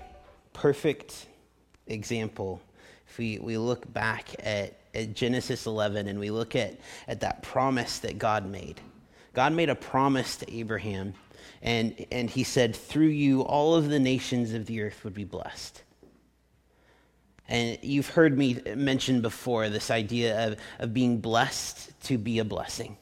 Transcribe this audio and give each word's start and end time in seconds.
perfect 0.54 1.26
example 1.86 2.60
if 3.06 3.16
we, 3.16 3.38
we 3.38 3.58
look 3.58 3.92
back 3.92 4.44
at, 4.44 4.74
at 4.92 5.14
Genesis 5.14 5.66
11 5.66 6.08
and 6.08 6.18
we 6.18 6.32
look 6.32 6.56
at, 6.56 6.80
at 7.06 7.20
that 7.20 7.44
promise 7.44 8.00
that 8.00 8.18
God 8.18 8.44
made. 8.44 8.80
God 9.34 9.52
made 9.52 9.70
a 9.70 9.76
promise 9.76 10.36
to 10.38 10.52
Abraham 10.52 11.14
and, 11.62 12.06
and 12.12 12.30
he 12.30 12.44
said, 12.44 12.74
Through 12.74 13.06
you, 13.06 13.42
all 13.42 13.74
of 13.74 13.88
the 13.88 13.98
nations 13.98 14.52
of 14.54 14.66
the 14.66 14.82
earth 14.82 15.04
would 15.04 15.14
be 15.14 15.24
blessed. 15.24 15.82
And 17.48 17.78
you've 17.82 18.10
heard 18.10 18.36
me 18.36 18.60
mention 18.76 19.22
before 19.22 19.68
this 19.68 19.90
idea 19.90 20.48
of, 20.48 20.58
of 20.78 20.92
being 20.92 21.18
blessed 21.18 21.98
to 22.04 22.18
be 22.18 22.38
a 22.38 22.44
blessing. 22.44 22.98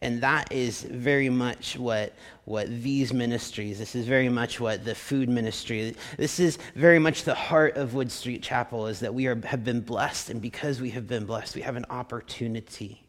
And 0.00 0.20
that 0.20 0.52
is 0.52 0.82
very 0.82 1.30
much 1.30 1.78
what, 1.78 2.12
what 2.44 2.68
these 2.68 3.12
ministries, 3.12 3.78
this 3.78 3.96
is 3.96 4.06
very 4.06 4.28
much 4.28 4.60
what 4.60 4.84
the 4.84 4.94
food 4.94 5.28
ministry, 5.28 5.96
this 6.18 6.38
is 6.38 6.58
very 6.74 6.98
much 6.98 7.24
the 7.24 7.34
heart 7.34 7.76
of 7.76 7.94
Wood 7.94 8.12
Street 8.12 8.42
Chapel 8.42 8.86
is 8.86 9.00
that 9.00 9.14
we 9.14 9.26
are, 9.26 9.40
have 9.46 9.64
been 9.64 9.80
blessed. 9.80 10.30
And 10.30 10.42
because 10.42 10.80
we 10.80 10.90
have 10.90 11.08
been 11.08 11.24
blessed, 11.24 11.56
we 11.56 11.62
have 11.62 11.76
an 11.76 11.86
opportunity 11.88 13.04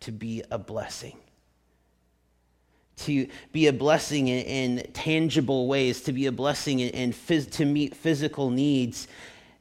to 0.00 0.10
be 0.10 0.42
a 0.50 0.58
blessing 0.58 1.18
to 2.98 3.28
be 3.52 3.66
a 3.66 3.72
blessing 3.72 4.28
in, 4.28 4.78
in, 4.78 4.92
tangible 4.92 5.66
ways, 5.66 6.02
to 6.02 6.12
be 6.12 6.26
a 6.26 6.32
blessing 6.32 6.80
in, 6.80 6.90
in 6.90 7.12
phys, 7.12 7.50
to 7.52 7.64
meet 7.64 7.94
physical 7.94 8.50
needs, 8.50 9.08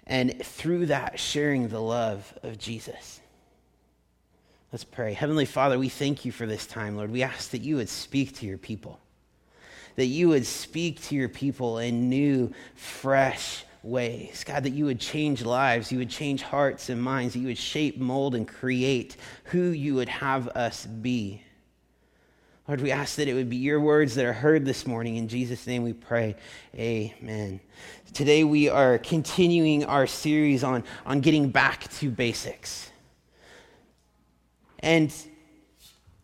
and 0.05 0.43
through 0.43 0.87
that, 0.87 1.19
sharing 1.19 1.67
the 1.67 1.81
love 1.81 2.33
of 2.43 2.57
Jesus. 2.57 3.19
Let's 4.71 4.83
pray. 4.83 5.13
Heavenly 5.13 5.45
Father, 5.45 5.79
we 5.79 5.89
thank 5.89 6.25
you 6.25 6.31
for 6.31 6.45
this 6.45 6.67
time, 6.67 6.97
Lord. 6.97 7.11
We 7.11 7.23
ask 7.23 7.51
that 7.51 7.61
you 7.61 7.77
would 7.77 7.89
speak 7.89 8.35
to 8.37 8.45
your 8.45 8.57
people, 8.57 8.99
that 9.95 10.05
you 10.07 10.29
would 10.29 10.45
speak 10.45 11.01
to 11.03 11.15
your 11.15 11.29
people 11.29 11.79
in 11.79 12.09
new, 12.09 12.53
fresh 12.75 13.63
ways. 13.81 14.43
God, 14.43 14.63
that 14.63 14.71
you 14.71 14.85
would 14.85 14.99
change 14.99 15.43
lives, 15.43 15.91
you 15.91 15.97
would 15.99 16.09
change 16.09 16.41
hearts 16.41 16.89
and 16.89 17.01
minds, 17.01 17.33
that 17.33 17.39
you 17.39 17.47
would 17.47 17.57
shape, 17.57 17.97
mold, 17.97 18.35
and 18.35 18.47
create 18.47 19.15
who 19.45 19.69
you 19.69 19.95
would 19.95 20.09
have 20.09 20.47
us 20.49 20.85
be. 20.85 21.41
Lord, 22.67 22.81
we 22.81 22.91
ask 22.91 23.15
that 23.15 23.29
it 23.29 23.33
would 23.33 23.49
be 23.49 23.55
your 23.55 23.79
words 23.79 24.15
that 24.15 24.25
are 24.25 24.33
heard 24.33 24.65
this 24.65 24.85
morning. 24.85 25.15
In 25.15 25.29
Jesus' 25.29 25.65
name 25.65 25.83
we 25.83 25.93
pray. 25.93 26.35
Amen. 26.75 27.61
Today 28.13 28.43
we 28.43 28.67
are 28.67 28.97
continuing 28.97 29.85
our 29.85 30.05
series 30.05 30.65
on, 30.65 30.83
on 31.05 31.21
getting 31.21 31.49
back 31.49 31.89
to 31.99 32.09
basics. 32.09 32.91
And 34.79 35.13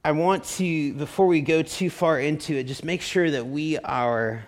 I 0.03 0.11
want 0.11 0.43
to, 0.55 0.93
before 0.95 1.27
we 1.27 1.39
go 1.39 1.61
too 1.61 1.89
far 1.89 2.19
into 2.19 2.57
it, 2.57 2.65
just 2.65 2.83
make 2.83 3.01
sure 3.01 3.31
that 3.31 3.47
we 3.47 3.77
are 3.77 4.43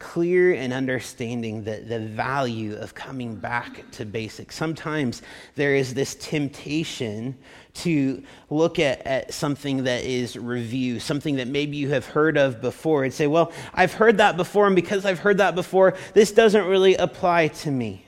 clear 0.00 0.54
and 0.54 0.72
understanding 0.72 1.62
the, 1.62 1.76
the 1.76 2.00
value 2.00 2.74
of 2.74 2.94
coming 2.94 3.36
back 3.36 3.88
to 3.92 4.04
basics. 4.04 4.56
Sometimes 4.56 5.22
there 5.54 5.76
is 5.76 5.94
this 5.94 6.16
temptation 6.16 7.38
to 7.74 8.22
look 8.48 8.78
at, 8.78 9.06
at 9.06 9.32
something 9.32 9.84
that 9.84 10.04
is 10.04 10.36
review, 10.36 11.00
something 11.00 11.36
that 11.36 11.48
maybe 11.48 11.76
you 11.76 11.90
have 11.90 12.06
heard 12.06 12.36
of 12.36 12.60
before, 12.60 13.04
and 13.04 13.12
say, 13.12 13.26
Well, 13.26 13.52
I've 13.74 13.94
heard 13.94 14.18
that 14.18 14.36
before, 14.36 14.66
and 14.66 14.76
because 14.76 15.04
I've 15.04 15.18
heard 15.18 15.38
that 15.38 15.54
before, 15.54 15.94
this 16.14 16.32
doesn't 16.32 16.66
really 16.66 16.94
apply 16.96 17.48
to 17.48 17.70
me. 17.70 18.04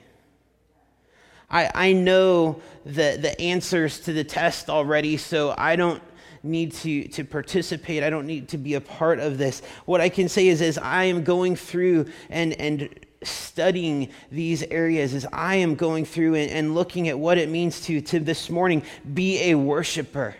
I, 1.49 1.69
I 1.73 1.93
know 1.93 2.61
the, 2.85 3.17
the 3.21 3.39
answers 3.39 3.99
to 4.01 4.13
the 4.13 4.23
test 4.23 4.69
already, 4.69 5.17
so 5.17 5.53
I 5.57 5.75
don't 5.75 6.01
need 6.41 6.73
to, 6.73 7.07
to 7.09 7.23
participate. 7.23 8.03
I 8.03 8.09
don't 8.09 8.27
need 8.27 8.49
to 8.49 8.57
be 8.57 8.73
a 8.73 8.81
part 8.81 9.19
of 9.19 9.37
this. 9.37 9.61
What 9.85 10.01
I 10.01 10.09
can 10.09 10.27
say 10.27 10.47
is, 10.47 10.61
as 10.61 10.77
I 10.77 11.05
am 11.05 11.23
going 11.23 11.55
through 11.55 12.07
and, 12.29 12.53
and 12.59 12.89
studying 13.27 14.09
these 14.31 14.63
areas, 14.63 15.13
as 15.13 15.25
I 15.31 15.55
am 15.55 15.75
going 15.75 16.05
through 16.05 16.35
and, 16.35 16.51
and 16.51 16.75
looking 16.75 17.07
at 17.07 17.17
what 17.17 17.37
it 17.37 17.49
means 17.49 17.81
to, 17.81 18.01
to 18.01 18.19
this 18.19 18.49
morning 18.49 18.83
be 19.13 19.51
a 19.51 19.55
worshiper. 19.55 20.35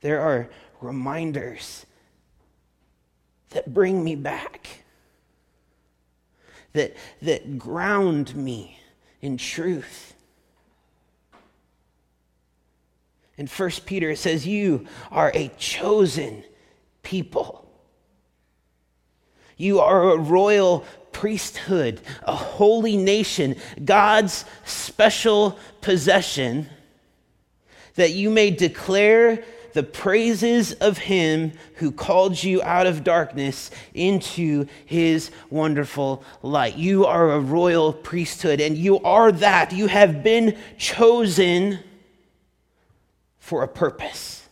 There 0.00 0.20
are 0.20 0.48
reminders 0.80 1.86
that 3.50 3.72
bring 3.72 4.04
me 4.04 4.14
back, 4.14 4.84
that, 6.74 6.96
that 7.22 7.58
ground 7.58 8.36
me 8.36 8.78
in 9.20 9.36
truth. 9.36 10.14
In 13.38 13.46
1 13.46 13.70
Peter, 13.84 14.10
it 14.10 14.18
says, 14.18 14.46
You 14.46 14.86
are 15.10 15.30
a 15.34 15.48
chosen 15.58 16.44
people. 17.02 17.65
You 19.56 19.80
are 19.80 20.10
a 20.10 20.18
royal 20.18 20.84
priesthood, 21.12 22.00
a 22.24 22.36
holy 22.36 22.96
nation, 22.96 23.56
God's 23.82 24.44
special 24.64 25.58
possession, 25.80 26.68
that 27.94 28.12
you 28.12 28.28
may 28.28 28.50
declare 28.50 29.42
the 29.72 29.82
praises 29.82 30.72
of 30.74 30.98
him 30.98 31.52
who 31.76 31.92
called 31.92 32.42
you 32.42 32.62
out 32.62 32.86
of 32.86 33.04
darkness 33.04 33.70
into 33.92 34.66
his 34.86 35.30
wonderful 35.50 36.22
light. 36.42 36.76
You 36.76 37.04
are 37.06 37.32
a 37.32 37.40
royal 37.40 37.92
priesthood, 37.92 38.60
and 38.60 38.76
you 38.76 39.00
are 39.00 39.32
that. 39.32 39.72
You 39.72 39.86
have 39.86 40.22
been 40.22 40.56
chosen 40.78 41.78
for 43.38 43.62
a 43.62 43.68
purpose. 43.68 44.46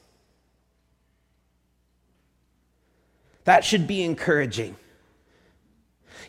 That 3.45 3.65
should 3.65 3.87
be 3.87 4.03
encouraging. 4.03 4.77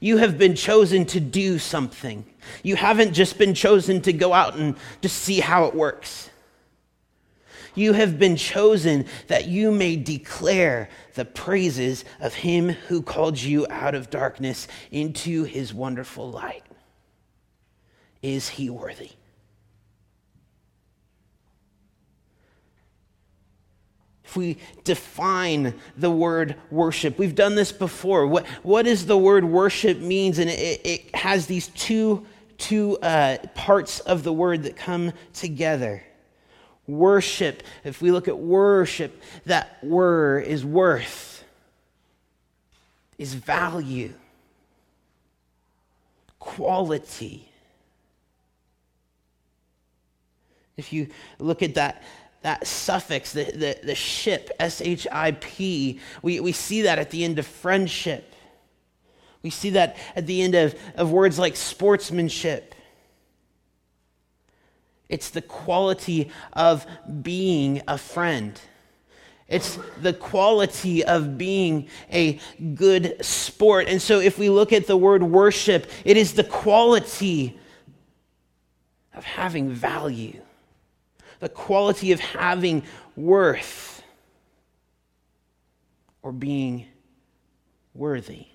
You 0.06 0.18
have 0.18 0.38
been 0.38 0.54
chosen 0.54 1.06
to 1.06 1.20
do 1.20 1.58
something. 1.58 2.28
You 2.62 2.76
haven't 2.76 3.14
just 3.14 3.40
been 3.40 3.56
chosen 3.56 4.04
to 4.04 4.14
go 4.14 4.34
out 4.34 4.56
and 4.56 4.76
just 5.02 5.16
see 5.18 5.40
how 5.40 5.66
it 5.66 5.74
works. 5.74 6.30
You 7.74 7.94
have 7.94 8.20
been 8.20 8.36
chosen 8.36 9.08
that 9.30 9.48
you 9.48 9.72
may 9.72 9.96
declare 9.96 10.90
the 11.16 11.26
praises 11.26 12.06
of 12.20 12.36
him 12.36 12.70
who 12.70 13.02
called 13.02 13.42
you 13.42 13.66
out 13.72 13.96
of 13.96 14.12
darkness 14.12 14.68
into 14.92 15.44
his 15.44 15.74
wonderful 15.74 16.30
light. 16.30 16.62
Is 18.22 18.48
he 18.48 18.70
worthy? 18.70 19.10
If 24.26 24.36
we 24.36 24.58
define 24.84 25.74
the 25.98 26.10
word 26.10 26.56
worship 26.72 27.20
we've 27.20 27.36
done 27.36 27.56
this 27.56 27.72
before. 27.72 28.26
What, 28.28 28.46
what 28.64 28.86
does 28.86 29.06
the 29.06 29.18
word 29.18 29.46
worship 29.46 30.00
means? 30.00 30.40
And 30.40 30.50
it, 30.50 30.82
it 30.84 31.16
has 31.16 31.46
these 31.46 31.68
two 31.70 32.26
two 32.58 32.98
uh, 33.00 33.38
parts 33.54 34.00
of 34.00 34.24
the 34.24 34.32
word 34.32 34.64
that 34.64 34.78
come 34.78 35.12
together. 35.34 36.04
Worship. 36.88 37.64
If 37.84 38.02
we 38.02 38.12
look 38.12 38.28
at 38.28 38.38
worship 38.38 39.22
that 39.46 39.84
word 39.84 40.46
is 40.46 40.66
worth 40.66 41.44
is 43.18 43.34
value 43.34 44.14
quality. 46.40 47.50
If 50.78 50.94
you 50.94 51.08
look 51.40 51.64
at 51.64 51.76
that 51.76 52.04
that 52.46 52.68
suffix, 52.68 53.34
the, 53.34 53.46
the, 53.46 53.80
the 53.82 53.96
ship, 53.96 54.52
S 54.60 54.80
H 54.80 55.08
I 55.12 55.32
P, 55.32 56.00
we, 56.22 56.40
we 56.40 56.52
see 56.52 56.84
that 56.84 57.00
at 57.00 57.10
the 57.10 57.24
end 57.24 57.40
of 57.40 57.48
friendship. 57.48 58.36
We 59.42 59.50
see 59.50 59.72
that 59.72 59.98
at 60.16 60.28
the 60.28 60.44
end 60.44 60.54
of, 60.54 60.76
of 60.94 61.12
words 61.12 61.40
like 61.40 61.56
sportsmanship. 61.56 62.76
It's 65.10 65.32
the 65.32 65.42
quality 65.42 66.30
of 66.54 66.86
being 67.24 67.82
a 67.88 67.98
friend. 67.98 68.62
It's 69.48 69.80
the 70.04 70.14
quality 70.14 71.04
of 71.04 71.40
being 71.40 71.88
a 72.12 72.40
good 72.76 73.26
sport. 73.26 73.88
And 73.88 74.00
so, 74.00 74.20
if 74.20 74.38
we 74.38 74.50
look 74.52 74.72
at 74.72 74.86
the 74.86 74.98
word 74.98 75.24
worship, 75.24 75.90
it 76.04 76.16
is 76.16 76.34
the 76.34 76.44
quality 76.44 77.60
of 79.16 79.24
having 79.24 79.72
value 79.72 80.42
the 81.40 81.50
quality 81.50 82.12
of 82.12 82.20
having 82.20 82.84
worth 83.16 84.04
or 86.22 86.32
being 86.32 86.86
worthy. 87.94 88.48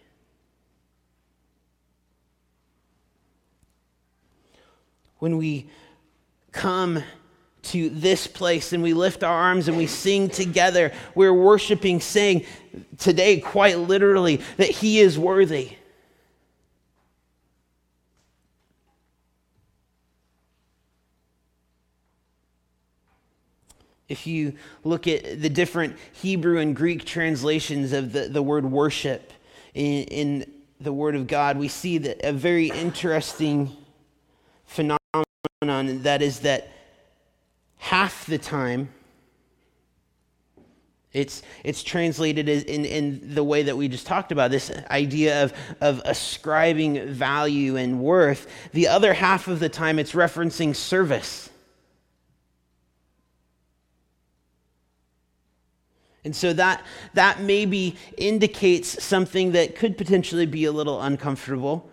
When 5.18 5.36
we 5.36 5.68
come 6.52 7.02
to 7.62 7.90
this 7.90 8.26
place 8.26 8.72
and 8.72 8.82
we 8.82 8.94
lift 8.94 9.22
our 9.22 9.34
arms 9.34 9.68
and 9.68 9.76
we 9.76 9.86
sing 9.86 10.28
together. 10.28 10.92
We're 11.14 11.34
worshiping, 11.34 12.00
saying 12.00 12.46
today, 12.98 13.38
quite 13.38 13.78
literally, 13.78 14.40
that 14.56 14.70
He 14.70 15.00
is 15.00 15.18
worthy. 15.18 15.76
If 24.10 24.26
you 24.26 24.54
look 24.84 25.06
at 25.06 25.40
the 25.40 25.48
different 25.48 25.96
Hebrew 26.12 26.58
and 26.58 26.76
Greek 26.76 27.04
translations 27.04 27.92
of 27.92 28.12
the, 28.12 28.28
the 28.28 28.42
word 28.42 28.70
worship 28.70 29.32
in, 29.72 30.04
in 30.04 30.52
the 30.80 30.92
Word 30.92 31.14
of 31.14 31.26
God, 31.26 31.56
we 31.56 31.68
see 31.68 31.98
that 31.98 32.20
a 32.26 32.32
very 32.32 32.68
interesting 32.68 33.76
phenomenon 34.66 36.02
that 36.02 36.22
is 36.22 36.40
that 36.40 36.68
half 37.78 38.26
the 38.26 38.38
time 38.38 38.88
it's, 41.12 41.42
it's 41.64 41.82
translated 41.82 42.48
in, 42.48 42.84
in 42.84 43.34
the 43.34 43.42
way 43.42 43.64
that 43.64 43.76
we 43.76 43.88
just 43.88 44.06
talked 44.06 44.30
about 44.30 44.52
this 44.52 44.70
idea 44.90 45.42
of, 45.42 45.52
of 45.80 46.00
ascribing 46.04 47.08
value 47.08 47.76
and 47.76 48.00
worth. 48.00 48.46
The 48.72 48.86
other 48.86 49.12
half 49.12 49.48
of 49.48 49.58
the 49.58 49.68
time, 49.68 49.98
it's 49.98 50.12
referencing 50.12 50.74
service. 50.74 51.49
And 56.24 56.36
so 56.36 56.52
that, 56.52 56.84
that 57.14 57.40
maybe 57.40 57.96
indicates 58.16 59.02
something 59.02 59.52
that 59.52 59.74
could 59.74 59.96
potentially 59.96 60.46
be 60.46 60.64
a 60.66 60.72
little 60.72 61.00
uncomfortable. 61.00 61.88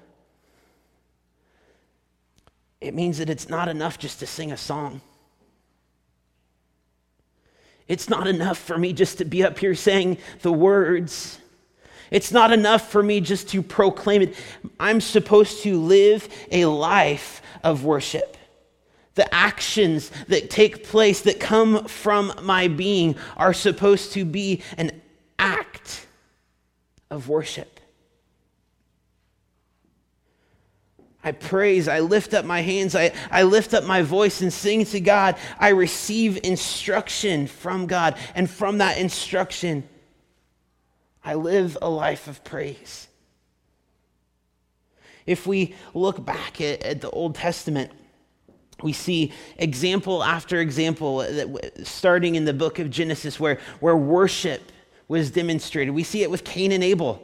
It 2.82 2.94
means 2.94 3.18
that 3.20 3.30
it's 3.30 3.50
not 3.50 3.70
enough 3.70 3.98
just 3.98 4.20
to 4.20 4.28
sing 4.28 4.52
a 4.52 4.58
song. 4.58 5.02
It's 7.88 8.10
not 8.10 8.28
enough 8.28 8.58
for 8.58 8.78
me 8.78 8.92
just 8.92 9.18
to 9.20 9.26
be 9.26 9.44
up 9.44 9.58
here 9.58 9.74
saying 9.74 10.18
the 10.42 10.52
words. 10.52 11.40
It's 12.12 12.32
not 12.32 12.52
enough 12.52 12.92
for 12.92 13.02
me 13.02 13.22
just 13.22 13.50
to 13.50 13.62
proclaim 13.62 14.22
it. 14.22 14.36
I'm 14.80 15.00
supposed 15.00 15.64
to 15.64 15.80
live 15.80 16.28
a 16.52 16.66
life 16.66 17.42
of 17.64 17.86
worship 17.86 18.37
the 19.18 19.36
actions 19.36 20.10
that 20.30 20.50
take 20.50 20.86
place 20.86 21.22
that 21.22 21.42
come 21.42 21.86
from 21.86 22.32
my 22.44 22.70
being 22.70 23.16
are 23.36 23.54
supposed 23.54 24.14
to 24.14 24.24
be 24.24 24.62
an 24.78 25.02
act 25.38 26.08
of 27.12 27.28
worship. 27.28 27.82
I 31.24 31.34
praise, 31.34 31.90
I 31.90 32.00
lift 32.00 32.34
up 32.34 32.46
my 32.46 32.62
hands, 32.62 32.96
I, 32.96 33.12
I 33.30 33.44
lift 33.44 33.74
up 33.74 33.84
my 33.84 34.02
voice 34.02 34.42
and 34.42 34.54
sing 34.54 34.86
to 34.86 35.02
God. 35.02 35.36
I 35.60 35.70
receive 35.70 36.40
instruction 36.44 37.48
from 37.48 37.88
God, 37.88 38.18
and 38.34 38.50
from 38.50 38.78
that 38.78 38.98
instruction, 38.98 39.84
I 41.26 41.34
live 41.34 41.78
a 41.82 41.90
life 41.90 42.28
of 42.28 42.44
praise. 42.46 43.08
If 45.26 45.46
we 45.46 45.76
look 45.94 46.24
back 46.24 46.62
at, 46.62 46.84
at 46.84 47.02
the 47.02 47.10
Old 47.10 47.36
Testament, 47.36 47.92
we 48.84 48.94
see 48.94 49.34
example 49.58 50.24
after 50.24 50.62
example 50.62 51.26
starting 51.84 52.36
in 52.36 52.46
the 52.46 52.54
book 52.54 52.80
of 52.80 52.90
Genesis 52.90 53.40
where, 53.40 53.60
where 53.80 53.98
worship 53.98 54.62
was 55.08 55.32
demonstrated. 55.32 55.94
We 55.94 56.04
see 56.04 56.24
it 56.24 56.30
with 56.30 56.44
Cain 56.44 56.72
and 56.72 56.84
Abel. 56.84 57.24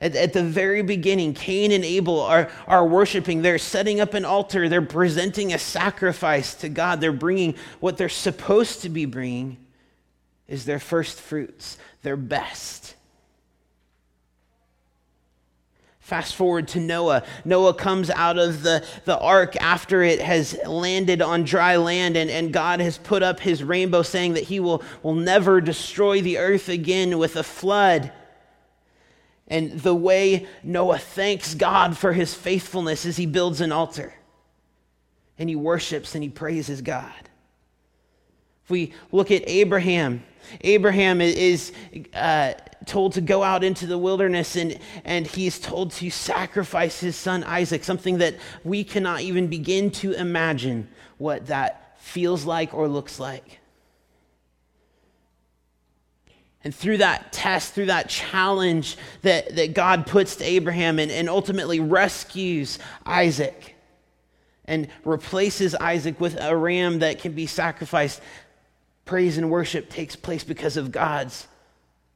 At, 0.00 0.16
at, 0.16 0.32
the 0.32 0.42
very 0.42 0.82
beginning, 0.82 1.34
Cain 1.34 1.72
and 1.72 1.84
Abel 1.84 2.20
are, 2.20 2.50
are 2.66 2.86
worshiping. 2.86 3.42
They're 3.42 3.58
setting 3.58 4.00
up 4.00 4.14
an 4.14 4.24
altar. 4.24 4.68
They're 4.68 4.80
presenting 4.80 5.52
a 5.52 5.58
sacrifice 5.58 6.54
to 6.56 6.70
God. 6.70 7.00
They're 7.00 7.12
bringing 7.12 7.54
what 7.80 7.98
they're 7.98 8.08
supposed 8.08 8.80
to 8.82 8.88
be 8.88 9.04
bringing 9.04 9.58
is 10.48 10.64
their 10.64 10.80
first 10.80 11.20
fruits, 11.20 11.78
their 12.02 12.16
best. 12.16 12.94
Fast 16.10 16.34
forward 16.34 16.66
to 16.66 16.80
Noah. 16.80 17.22
Noah 17.44 17.72
comes 17.72 18.10
out 18.10 18.36
of 18.36 18.64
the, 18.64 18.84
the 19.04 19.16
ark 19.16 19.54
after 19.62 20.02
it 20.02 20.20
has 20.20 20.58
landed 20.66 21.22
on 21.22 21.44
dry 21.44 21.76
land, 21.76 22.16
and, 22.16 22.28
and 22.28 22.52
God 22.52 22.80
has 22.80 22.98
put 22.98 23.22
up 23.22 23.38
his 23.38 23.62
rainbow 23.62 24.02
saying 24.02 24.34
that 24.34 24.42
he 24.42 24.58
will, 24.58 24.82
will 25.04 25.14
never 25.14 25.60
destroy 25.60 26.20
the 26.20 26.38
earth 26.38 26.68
again 26.68 27.16
with 27.16 27.36
a 27.36 27.44
flood. 27.44 28.10
And 29.46 29.78
the 29.78 29.94
way 29.94 30.48
Noah 30.64 30.98
thanks 30.98 31.54
God 31.54 31.96
for 31.96 32.12
his 32.12 32.34
faithfulness 32.34 33.06
is 33.06 33.16
he 33.16 33.26
builds 33.26 33.60
an 33.60 33.70
altar 33.70 34.12
and 35.38 35.48
he 35.48 35.54
worships 35.54 36.16
and 36.16 36.24
he 36.24 36.28
praises 36.28 36.82
God. 36.82 37.29
We 38.70 38.92
look 39.12 39.30
at 39.30 39.42
Abraham, 39.46 40.22
Abraham 40.62 41.20
is 41.20 41.72
uh, 42.14 42.54
told 42.86 43.12
to 43.14 43.20
go 43.20 43.42
out 43.42 43.62
into 43.62 43.86
the 43.86 43.98
wilderness 43.98 44.56
and, 44.56 44.78
and 45.04 45.26
he's 45.26 45.58
told 45.58 45.92
to 45.92 46.10
sacrifice 46.10 47.00
his 47.00 47.16
son 47.16 47.44
Isaac, 47.44 47.84
something 47.84 48.18
that 48.18 48.36
we 48.64 48.84
cannot 48.84 49.20
even 49.20 49.46
begin 49.46 49.90
to 49.92 50.12
imagine 50.12 50.88
what 51.18 51.46
that 51.46 51.98
feels 52.00 52.44
like 52.44 52.74
or 52.74 52.88
looks 52.88 53.20
like. 53.20 53.60
And 56.62 56.74
through 56.74 56.98
that 56.98 57.32
test, 57.32 57.72
through 57.72 57.86
that 57.86 58.10
challenge 58.10 58.98
that, 59.22 59.56
that 59.56 59.72
God 59.72 60.06
puts 60.06 60.36
to 60.36 60.44
Abraham 60.44 60.98
and, 60.98 61.10
and 61.10 61.28
ultimately 61.28 61.80
rescues 61.80 62.78
Isaac 63.06 63.76
and 64.66 64.88
replaces 65.04 65.74
Isaac 65.74 66.20
with 66.20 66.38
a 66.38 66.54
ram 66.54 66.98
that 66.98 67.18
can 67.18 67.32
be 67.32 67.46
sacrificed, 67.46 68.20
praise 69.10 69.38
and 69.38 69.50
worship 69.50 69.90
takes 69.90 70.14
place 70.14 70.44
because 70.44 70.76
of 70.76 70.92
God's 70.92 71.48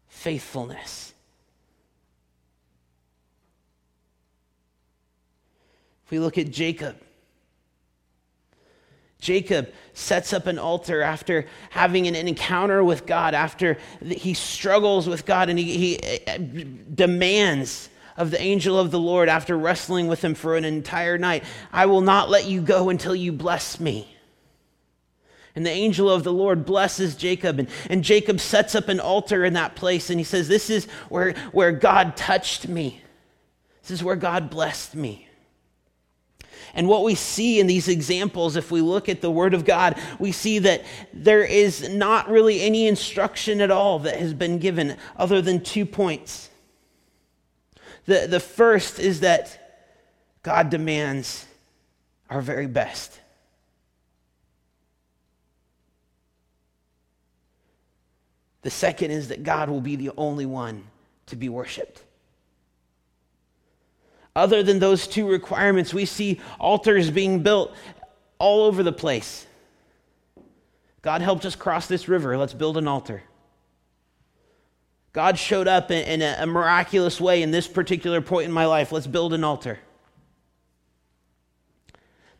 faithfulness. 0.06 1.12
If 6.04 6.12
we 6.12 6.20
look 6.20 6.38
at 6.38 6.52
Jacob, 6.52 6.96
Jacob 9.20 9.72
sets 9.92 10.32
up 10.32 10.46
an 10.46 10.56
altar 10.56 11.02
after 11.02 11.46
having 11.70 12.06
an 12.06 12.14
encounter 12.14 12.84
with 12.84 13.06
God, 13.06 13.34
after 13.34 13.76
he 14.00 14.32
struggles 14.32 15.08
with 15.08 15.26
God 15.26 15.48
and 15.48 15.58
he, 15.58 15.96
he 15.96 16.20
uh, 16.28 16.38
demands 16.94 17.88
of 18.16 18.30
the 18.30 18.40
angel 18.40 18.78
of 18.78 18.92
the 18.92 19.00
Lord 19.00 19.28
after 19.28 19.58
wrestling 19.58 20.06
with 20.06 20.22
him 20.22 20.36
for 20.36 20.56
an 20.56 20.64
entire 20.64 21.18
night 21.18 21.42
I 21.72 21.86
will 21.86 22.02
not 22.02 22.30
let 22.30 22.46
you 22.46 22.60
go 22.60 22.88
until 22.88 23.16
you 23.16 23.32
bless 23.32 23.80
me. 23.80 24.13
And 25.56 25.64
the 25.64 25.70
angel 25.70 26.10
of 26.10 26.24
the 26.24 26.32
Lord 26.32 26.64
blesses 26.64 27.14
Jacob, 27.14 27.60
and, 27.60 27.68
and 27.88 28.02
Jacob 28.02 28.40
sets 28.40 28.74
up 28.74 28.88
an 28.88 28.98
altar 28.98 29.44
in 29.44 29.52
that 29.52 29.76
place, 29.76 30.10
and 30.10 30.18
he 30.18 30.24
says, 30.24 30.48
This 30.48 30.68
is 30.68 30.86
where, 31.08 31.34
where 31.52 31.70
God 31.70 32.16
touched 32.16 32.66
me. 32.66 33.00
This 33.82 33.92
is 33.92 34.02
where 34.02 34.16
God 34.16 34.50
blessed 34.50 34.94
me. 34.96 35.28
And 36.74 36.88
what 36.88 37.04
we 37.04 37.14
see 37.14 37.60
in 37.60 37.68
these 37.68 37.86
examples, 37.86 38.56
if 38.56 38.72
we 38.72 38.80
look 38.80 39.08
at 39.08 39.20
the 39.20 39.30
Word 39.30 39.54
of 39.54 39.64
God, 39.64 39.96
we 40.18 40.32
see 40.32 40.58
that 40.60 40.82
there 41.12 41.44
is 41.44 41.88
not 41.88 42.28
really 42.28 42.60
any 42.62 42.88
instruction 42.88 43.60
at 43.60 43.70
all 43.70 44.00
that 44.00 44.16
has 44.16 44.34
been 44.34 44.58
given 44.58 44.96
other 45.16 45.40
than 45.40 45.62
two 45.62 45.86
points. 45.86 46.50
The, 48.06 48.26
the 48.28 48.40
first 48.40 48.98
is 48.98 49.20
that 49.20 49.60
God 50.42 50.68
demands 50.68 51.46
our 52.28 52.42
very 52.42 52.66
best. 52.66 53.20
The 58.64 58.70
second 58.70 59.10
is 59.10 59.28
that 59.28 59.42
God 59.42 59.68
will 59.68 59.82
be 59.82 59.94
the 59.94 60.10
only 60.16 60.46
one 60.46 60.84
to 61.26 61.36
be 61.36 61.50
worshiped. 61.50 62.02
Other 64.34 64.62
than 64.62 64.78
those 64.78 65.06
two 65.06 65.28
requirements, 65.28 65.92
we 65.92 66.06
see 66.06 66.40
altars 66.58 67.10
being 67.10 67.42
built 67.42 67.72
all 68.38 68.64
over 68.64 68.82
the 68.82 68.90
place. 68.92 69.46
God 71.02 71.20
helped 71.20 71.44
us 71.44 71.54
cross 71.54 71.86
this 71.86 72.08
river. 72.08 72.38
Let's 72.38 72.54
build 72.54 72.78
an 72.78 72.88
altar. 72.88 73.22
God 75.12 75.38
showed 75.38 75.68
up 75.68 75.90
in, 75.90 76.22
a, 76.22 76.36
a 76.40 76.46
miraculous 76.46 77.20
way 77.20 77.42
in 77.42 77.50
this 77.50 77.68
particular 77.68 78.22
point 78.22 78.46
in 78.46 78.52
my 78.52 78.64
life. 78.64 78.92
Let's 78.92 79.06
build 79.06 79.34
an 79.34 79.44
altar. 79.44 79.78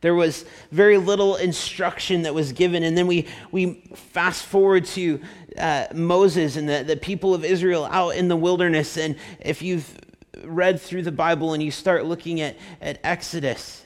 There 0.04 0.14
was 0.14 0.44
very 0.70 0.99
little 0.99 1.37
instruction 1.37 2.25
that 2.25 2.34
was 2.34 2.52
given. 2.52 2.82
And 2.82 2.94
then 2.94 3.06
we, 3.06 3.26
we 3.50 3.82
fast 3.94 4.44
forward 4.44 4.84
to 4.88 5.18
uh, 5.56 5.87
Moses 5.94 6.56
and 6.56 6.68
the, 6.68 6.84
the 6.87 6.99
people 6.99 7.32
of 7.32 7.42
Israel 7.42 7.87
out 7.87 8.11
in 8.11 8.28
the 8.28 8.37
wilderness. 8.37 8.99
And 8.99 9.16
if 9.40 9.62
you've 9.62 9.99
read 10.44 10.78
through 10.78 11.04
the 11.04 11.11
Bible 11.11 11.54
and 11.54 11.62
you 11.62 11.70
start 11.70 12.04
looking 12.04 12.42
at, 12.42 12.54
at 12.82 13.00
Exodus, 13.02 13.82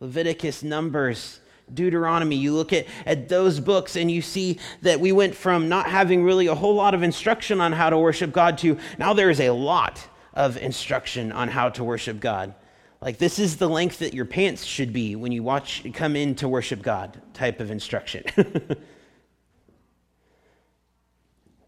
Leviticus, 0.00 0.62
Numbers, 0.62 1.40
Deuteronomy, 1.74 2.36
you 2.36 2.54
look 2.54 2.72
at, 2.72 2.86
at 3.04 3.28
those 3.28 3.60
books 3.60 3.94
and 3.94 4.10
you 4.10 4.22
see 4.22 4.58
that 4.80 5.00
we 5.00 5.12
went 5.12 5.34
from 5.34 5.68
not 5.68 5.84
having 5.84 6.24
really 6.24 6.46
a 6.46 6.54
whole 6.54 6.74
lot 6.74 6.94
of 6.94 7.02
instruction 7.02 7.60
on 7.60 7.72
how 7.72 7.90
to 7.90 7.98
worship 7.98 8.32
God 8.32 8.56
to 8.56 8.78
now 8.98 9.12
there 9.12 9.28
is 9.28 9.38
a 9.38 9.50
lot 9.50 10.08
of 10.32 10.56
instruction 10.56 11.30
on 11.30 11.48
how 11.48 11.68
to 11.68 11.84
worship 11.84 12.20
God. 12.20 12.54
Like, 13.00 13.18
this 13.18 13.38
is 13.38 13.56
the 13.56 13.68
length 13.68 14.00
that 14.00 14.12
your 14.12 14.24
pants 14.24 14.64
should 14.64 14.92
be 14.92 15.14
when 15.14 15.30
you 15.30 15.42
watch 15.42 15.84
come 15.94 16.16
in 16.16 16.34
to 16.36 16.48
worship 16.48 16.82
God 16.82 17.20
type 17.32 17.60
of 17.60 17.70
instruction. 17.70 18.24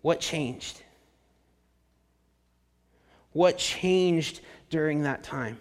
what 0.02 0.20
changed? 0.20 0.82
What 3.32 3.58
changed 3.58 4.40
during 4.70 5.02
that 5.02 5.22
time? 5.22 5.58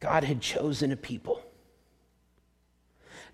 God 0.00 0.24
had 0.24 0.40
chosen 0.40 0.92
a 0.92 0.96
people. 0.96 1.42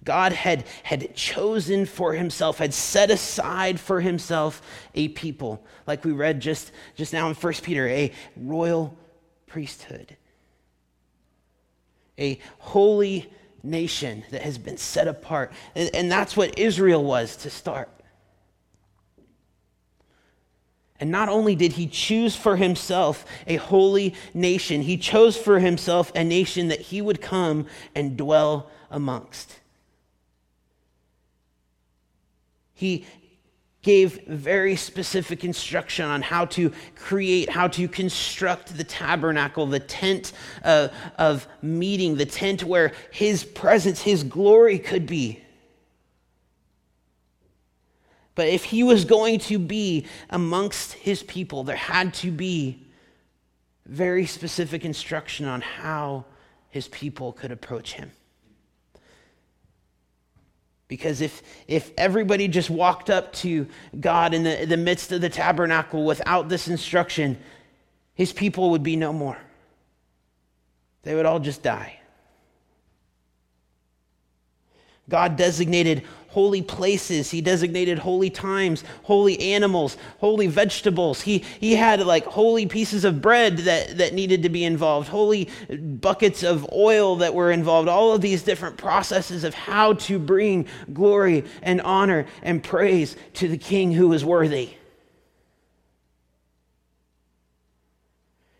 God 0.03 0.33
had, 0.33 0.65
had 0.83 1.15
chosen 1.15 1.85
for 1.85 2.15
himself, 2.15 2.59
had 2.59 2.73
set 2.73 3.11
aside 3.11 3.79
for 3.79 4.01
himself 4.01 4.63
a 4.95 5.09
people, 5.09 5.65
like 5.87 6.05
we 6.05 6.13
read 6.13 6.41
just, 6.41 6.73
just 6.97 7.13
now 7.13 7.29
in 7.29 7.35
1 7.35 7.53
Peter, 7.63 7.87
a 7.87 8.13
royal 8.37 8.97
priesthood, 9.47 10.17
a 12.21 12.39
holy 12.59 13.33
nation 13.63 14.25
that 14.31 14.43
has 14.43 14.59
been 14.59 14.77
set 14.77 15.09
apart. 15.09 15.53
And, 15.75 15.91
and 15.95 16.13
that's 16.13 16.37
what 16.37 16.59
Israel 16.59 17.03
was 17.03 17.37
to 17.39 17.51
start. 17.51 17.89
And 21.01 21.11
not 21.11 21.31
only 21.31 21.55
did 21.55 21.73
he 21.73 21.87
choose 21.87 22.37
for 22.37 22.57
himself 22.57 23.25
a 23.47 23.57
holy 23.57 24.15
nation, 24.35 24.83
he 24.83 24.99
chose 24.99 25.35
for 25.37 25.59
himself 25.59 26.13
a 26.15 26.23
nation 26.23 26.69
that 26.69 26.81
he 26.81 27.01
would 27.01 27.23
come 27.23 27.67
and 27.95 28.19
dwell 28.19 28.71
amongst. 28.91 29.61
He 32.75 33.07
gave 33.83 34.27
very 34.27 34.77
specific 34.77 35.45
instruction 35.45 36.05
on 36.05 36.21
how 36.21 36.45
to 36.45 36.71
create, 36.97 37.49
how 37.49 37.67
to 37.67 37.89
construct 37.89 38.77
the 38.77 38.85
tabernacle, 38.85 39.67
the 39.67 39.81
tent 39.81 40.33
uh, 40.65 40.89
of 41.17 41.49
meeting, 41.63 42.17
the 42.17 42.27
tent 42.27 42.63
where 42.63 42.93
his 43.11 43.43
presence, 43.43 44.03
his 44.03 44.23
glory 44.23 44.79
could 44.79 45.07
be. 45.07 45.43
But 48.35 48.49
if 48.49 48.65
he 48.65 48.83
was 48.83 49.05
going 49.05 49.39
to 49.41 49.59
be 49.59 50.07
amongst 50.29 50.93
his 50.93 51.23
people, 51.23 51.65
there 51.65 51.77
had 51.77 52.15
to 52.15 52.31
be 52.31 52.87
very 53.87 54.27
specific 54.27 54.85
instruction 54.85 55.47
on 55.47 55.63
how 55.63 56.27
his 56.69 56.87
people 56.89 57.33
could 57.33 57.51
approach 57.51 57.95
him. 57.95 58.13
Because 60.91 61.21
if, 61.21 61.41
if 61.69 61.93
everybody 61.97 62.49
just 62.49 62.69
walked 62.69 63.11
up 63.11 63.33
to 63.35 63.69
God 64.01 64.35
in 64.35 64.43
the, 64.43 64.65
the 64.65 64.77
midst 64.77 65.13
of 65.13 65.21
the 65.21 65.29
tabernacle 65.29 66.05
without 66.05 66.49
this 66.49 66.67
instruction, 66.67 67.39
his 68.15 68.33
people 68.33 68.71
would 68.73 68.83
be 68.83 68.97
no 68.97 69.13
more. 69.13 69.39
They 71.05 71.15
would 71.15 71.27
all 71.27 71.39
just 71.39 71.63
die. 71.63 72.01
God 75.09 75.37
designated 75.37 76.03
holy 76.31 76.63
places. 76.63 77.31
He 77.31 77.41
designated 77.41 77.99
holy 77.99 78.31
times, 78.31 78.85
holy 79.03 79.39
animals, 79.53 79.97
holy 80.19 80.47
vegetables. 80.47 81.21
He, 81.21 81.39
he 81.39 81.75
had 81.75 82.01
like 82.01 82.25
holy 82.25 82.67
pieces 82.67 83.05
of 83.05 83.21
bread 83.21 83.59
that, 83.59 83.99
that 83.99 84.15
needed 84.15 84.43
to 84.45 84.49
be 84.49 84.65
involved, 84.65 85.09
holy 85.09 85.49
buckets 85.69 86.43
of 86.43 86.67
oil 86.73 87.17
that 87.17 87.35
were 87.35 87.51
involved, 87.51 87.89
all 87.89 88.13
of 88.13 88.21
these 88.21 88.43
different 88.43 88.77
processes 88.77 89.45
of 89.45 89.55
how 89.55 89.95
to 89.95 90.19
bring 90.19 90.67
glory 90.93 91.45
and 91.63 91.81
honor 91.83 92.27
and 92.43 92.63
praise 92.63 93.17
to 93.35 93.49
the 93.49 93.59
king 93.59 93.93
who 93.93 94.13
is 94.13 94.25
worthy. 94.25 94.71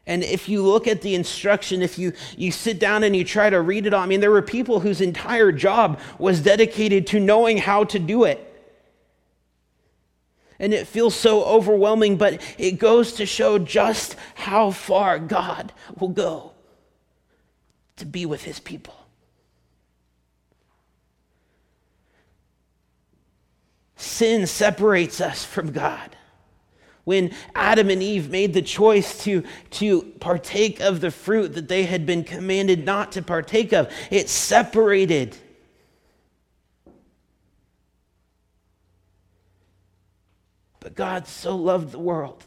And 0.07 0.25
if 0.25 0.49
you 0.49 0.63
look 0.63 0.87
at 0.87 1.03
the 1.03 1.15
instruction, 1.15 1.83
if 1.83 1.99
you, 1.99 2.13
you 2.37 2.51
sit 2.51 2.79
down 2.79 3.05
and 3.05 3.15
you 3.15 3.25
try 3.25 3.51
to 3.51 3.61
read 3.61 3.87
it 3.87 3.95
all, 3.95 4.03
I 4.03 4.07
mean, 4.07 4.21
there 4.21 4.31
were 4.31 4.43
people 4.43 4.81
whose 4.81 5.01
entire 5.01 5.53
job 5.53 6.01
was 6.19 6.41
dedicated 6.41 7.07
to 7.09 7.21
knowing 7.21 7.59
how 7.59 7.85
to 7.85 7.99
do 7.99 8.25
it. 8.25 8.47
And 10.59 10.75
it 10.75 10.87
feels 10.87 11.15
so 11.15 11.45
overwhelming, 11.45 12.17
but 12.17 12.43
it 12.59 12.73
goes 12.73 13.15
to 13.15 13.27
show 13.27 13.59
just 13.59 14.17
how 14.35 14.71
far 14.71 15.19
God 15.19 15.73
will 15.99 16.09
go 16.09 16.53
to 17.97 18.05
be 18.05 18.27
with 18.27 18.43
his 18.43 18.61
people. 18.61 18.95
Sin 23.97 24.47
separates 24.47 25.21
us 25.21 25.45
from 25.45 25.73
God 25.73 26.17
when 27.11 27.33
Adam 27.57 27.91
and 27.91 28.01
Eve 28.05 28.31
made 28.31 28.55
the 28.55 28.63
choice 28.63 29.25
to, 29.25 29.43
to 29.69 30.03
partake 30.21 30.79
of 30.79 31.01
the 31.01 31.11
fruit 31.11 31.55
that 31.55 31.67
they 31.67 31.83
had 31.83 32.07
been 32.07 32.23
commanded 32.23 32.85
not 32.85 33.11
to 33.11 33.21
partake 33.21 33.73
of, 33.73 33.93
it 34.13 34.29
separated. 34.29 35.37
But 40.79 40.95
God 40.95 41.27
so 41.27 41.57
loved 41.57 41.91
the 41.91 41.99
world 41.99 42.45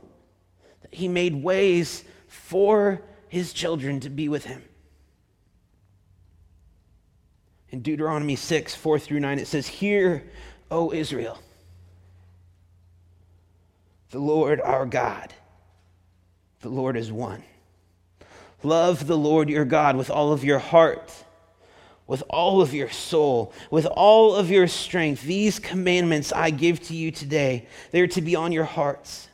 that 0.81 0.95
he 0.95 1.09
made 1.09 1.43
ways 1.43 2.05
for 2.29 3.01
his 3.27 3.51
children 3.51 3.99
to 3.99 4.09
be 4.09 4.29
with 4.29 4.45
him. 4.45 4.63
In 7.67 7.81
Deuteronomy 7.81 8.37
6, 8.37 8.73
4 8.75 8.97
through 8.97 9.19
9, 9.19 9.39
it 9.39 9.47
says, 9.47 9.67
Hear, 9.67 10.23
O 10.71 10.93
Israel 10.93 11.37
the 14.13 14.19
Lord 14.19 14.61
our 14.61 14.85
God. 14.85 15.33
The 16.61 16.69
Lord 16.69 16.95
is 16.95 17.11
one. 17.11 17.43
Love 18.61 19.07
the 19.07 19.17
Lord 19.17 19.49
your 19.49 19.65
God 19.65 19.95
with 19.95 20.11
all 20.11 20.31
of 20.31 20.43
your 20.43 20.59
heart, 20.59 21.11
with 22.05 22.21
all 22.29 22.61
of 22.61 22.75
your 22.75 22.91
soul, 22.91 23.51
with 23.71 23.87
all 23.87 24.35
of 24.35 24.51
your 24.51 24.67
strength. 24.67 25.23
These 25.23 25.57
commandments 25.57 26.31
I 26.31 26.51
give 26.51 26.79
to 26.83 26.95
you 26.95 27.09
today, 27.09 27.67
they're 27.89 28.05
to 28.07 28.21
be 28.21 28.35
on 28.35 28.51
your 28.51 28.65
hearts. 28.65 29.27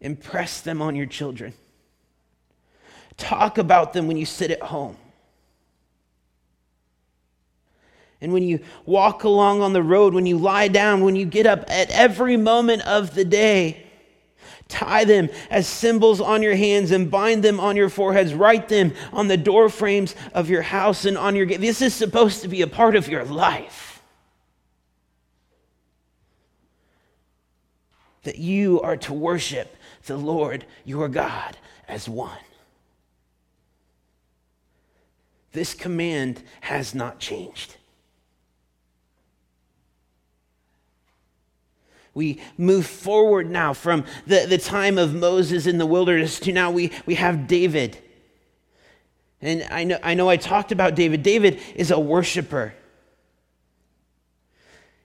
Impress 0.00 0.62
them 0.62 0.80
on 0.80 0.96
your 0.96 1.06
children. 1.06 1.52
Talk 3.18 3.58
about 3.58 3.92
them 3.92 4.08
when 4.08 4.16
you 4.16 4.24
sit 4.24 4.50
at 4.50 4.62
home. 4.62 4.96
And 8.20 8.32
when 8.32 8.42
you 8.42 8.60
walk 8.84 9.22
along 9.24 9.62
on 9.62 9.72
the 9.72 9.82
road, 9.82 10.12
when 10.12 10.26
you 10.26 10.38
lie 10.38 10.68
down, 10.68 11.04
when 11.04 11.14
you 11.14 11.24
get 11.24 11.46
up 11.46 11.64
at 11.68 11.90
every 11.90 12.36
moment 12.36 12.82
of 12.82 13.14
the 13.14 13.24
day, 13.24 13.86
tie 14.66 15.04
them 15.04 15.28
as 15.50 15.66
symbols 15.66 16.20
on 16.20 16.42
your 16.42 16.56
hands 16.56 16.90
and 16.90 17.10
bind 17.10 17.42
them 17.44 17.60
on 17.60 17.76
your 17.76 17.88
foreheads. 17.88 18.34
Write 18.34 18.68
them 18.68 18.92
on 19.12 19.28
the 19.28 19.36
door 19.36 19.68
frames 19.68 20.14
of 20.34 20.50
your 20.50 20.62
house 20.62 21.04
and 21.04 21.16
on 21.16 21.36
your 21.36 21.46
gate. 21.46 21.60
This 21.60 21.80
is 21.80 21.94
supposed 21.94 22.42
to 22.42 22.48
be 22.48 22.62
a 22.62 22.66
part 22.66 22.96
of 22.96 23.08
your 23.08 23.24
life. 23.24 24.02
That 28.24 28.38
you 28.38 28.80
are 28.80 28.96
to 28.98 29.12
worship 29.12 29.76
the 30.06 30.16
Lord 30.16 30.66
your 30.84 31.08
God 31.08 31.56
as 31.86 32.08
one. 32.08 32.36
This 35.52 35.72
command 35.72 36.42
has 36.60 36.94
not 36.94 37.20
changed. 37.20 37.77
We 42.18 42.40
move 42.56 42.84
forward 42.84 43.48
now 43.48 43.72
from 43.72 44.04
the, 44.26 44.44
the 44.44 44.58
time 44.58 44.98
of 44.98 45.14
Moses 45.14 45.68
in 45.68 45.78
the 45.78 45.86
wilderness 45.86 46.40
to 46.40 46.52
now 46.52 46.72
we, 46.72 46.90
we 47.06 47.14
have 47.14 47.46
David. 47.46 47.96
And 49.40 49.64
I 49.70 49.84
know, 49.84 50.00
I 50.02 50.14
know 50.14 50.28
I 50.28 50.36
talked 50.36 50.72
about 50.72 50.96
David. 50.96 51.22
David 51.22 51.60
is 51.76 51.92
a 51.92 52.00
worshiper. 52.00 52.74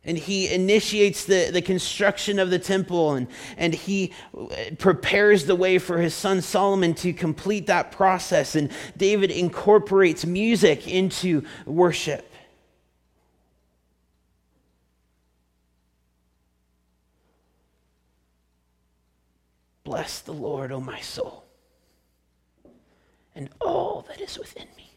And 0.04 0.18
he 0.18 0.52
initiates 0.52 1.26
the, 1.26 1.52
the 1.52 1.62
construction 1.62 2.40
of 2.40 2.50
the 2.50 2.58
temple 2.58 3.14
and, 3.14 3.28
and 3.58 3.76
he 3.76 4.12
uh, 4.36 4.48
prepares 4.80 5.46
the 5.46 5.56
way 5.56 5.78
for 5.78 6.00
his 6.00 6.16
son 6.16 6.42
Solomon 6.42 6.96
to 6.96 7.14
complete 7.14 7.68
that 7.68 7.92
process. 7.92 8.56
And 8.56 8.72
David 8.98 9.30
incorporates 9.30 10.26
music 10.26 10.88
into 10.88 11.44
worship. 11.68 12.33
Bless 19.84 20.22
the 20.22 20.32
Lord, 20.32 20.72
O 20.72 20.80
my 20.80 21.00
soul, 21.02 21.44
and 23.36 23.50
all 23.60 24.06
that 24.08 24.22
is 24.22 24.40
within 24.40 24.68
me. 24.78 24.90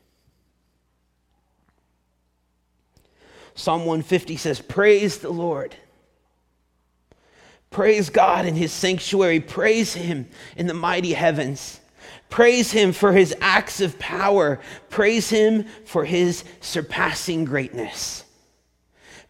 Psalm 3.55 3.81
150 3.87 4.37
says, 4.37 4.61
Praise 4.61 5.19
the 5.19 5.31
Lord. 5.31 5.75
Praise 7.71 8.11
God 8.11 8.47
in 8.47 8.55
his 8.55 8.73
sanctuary. 8.73 9.41
Praise 9.41 9.95
him 9.95 10.29
in 10.57 10.67
the 10.67 10.75
mighty 10.75 11.15
heavens. 11.15 11.81
Praise 12.29 12.71
him 12.71 12.93
for 12.93 13.13
his 13.13 13.35
acts 13.41 13.81
of 13.81 13.99
power. 13.99 14.61
Praise 14.91 15.31
him 15.31 15.65
for 15.85 16.05
his 16.05 16.45
surpassing 16.61 17.45
greatness. 17.45 18.25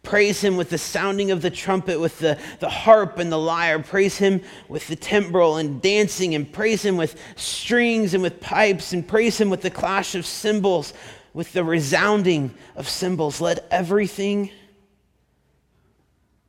Praise 0.06 0.40
him 0.40 0.56
with 0.56 0.70
the 0.70 0.78
sounding 0.78 1.32
of 1.32 1.42
the 1.42 1.50
trumpet, 1.50 1.98
with 1.98 2.20
the, 2.20 2.38
the 2.60 2.68
harp 2.68 3.18
and 3.18 3.30
the 3.30 3.36
lyre. 3.36 3.80
Praise 3.80 4.16
him 4.16 4.40
with 4.68 4.86
the 4.86 4.94
timbrel 4.94 5.56
and 5.56 5.82
dancing, 5.82 6.36
and 6.36 6.50
praise 6.52 6.84
him 6.84 6.96
with 6.96 7.20
strings 7.34 8.14
and 8.14 8.22
with 8.22 8.40
pipes, 8.40 8.92
and 8.92 9.06
praise 9.06 9.36
him 9.36 9.50
with 9.50 9.62
the 9.62 9.70
clash 9.70 10.14
of 10.14 10.24
cymbals, 10.24 10.94
with 11.34 11.52
the 11.52 11.64
resounding 11.64 12.54
of 12.76 12.88
cymbals. 12.88 13.40
Let 13.40 13.66
everything 13.72 14.52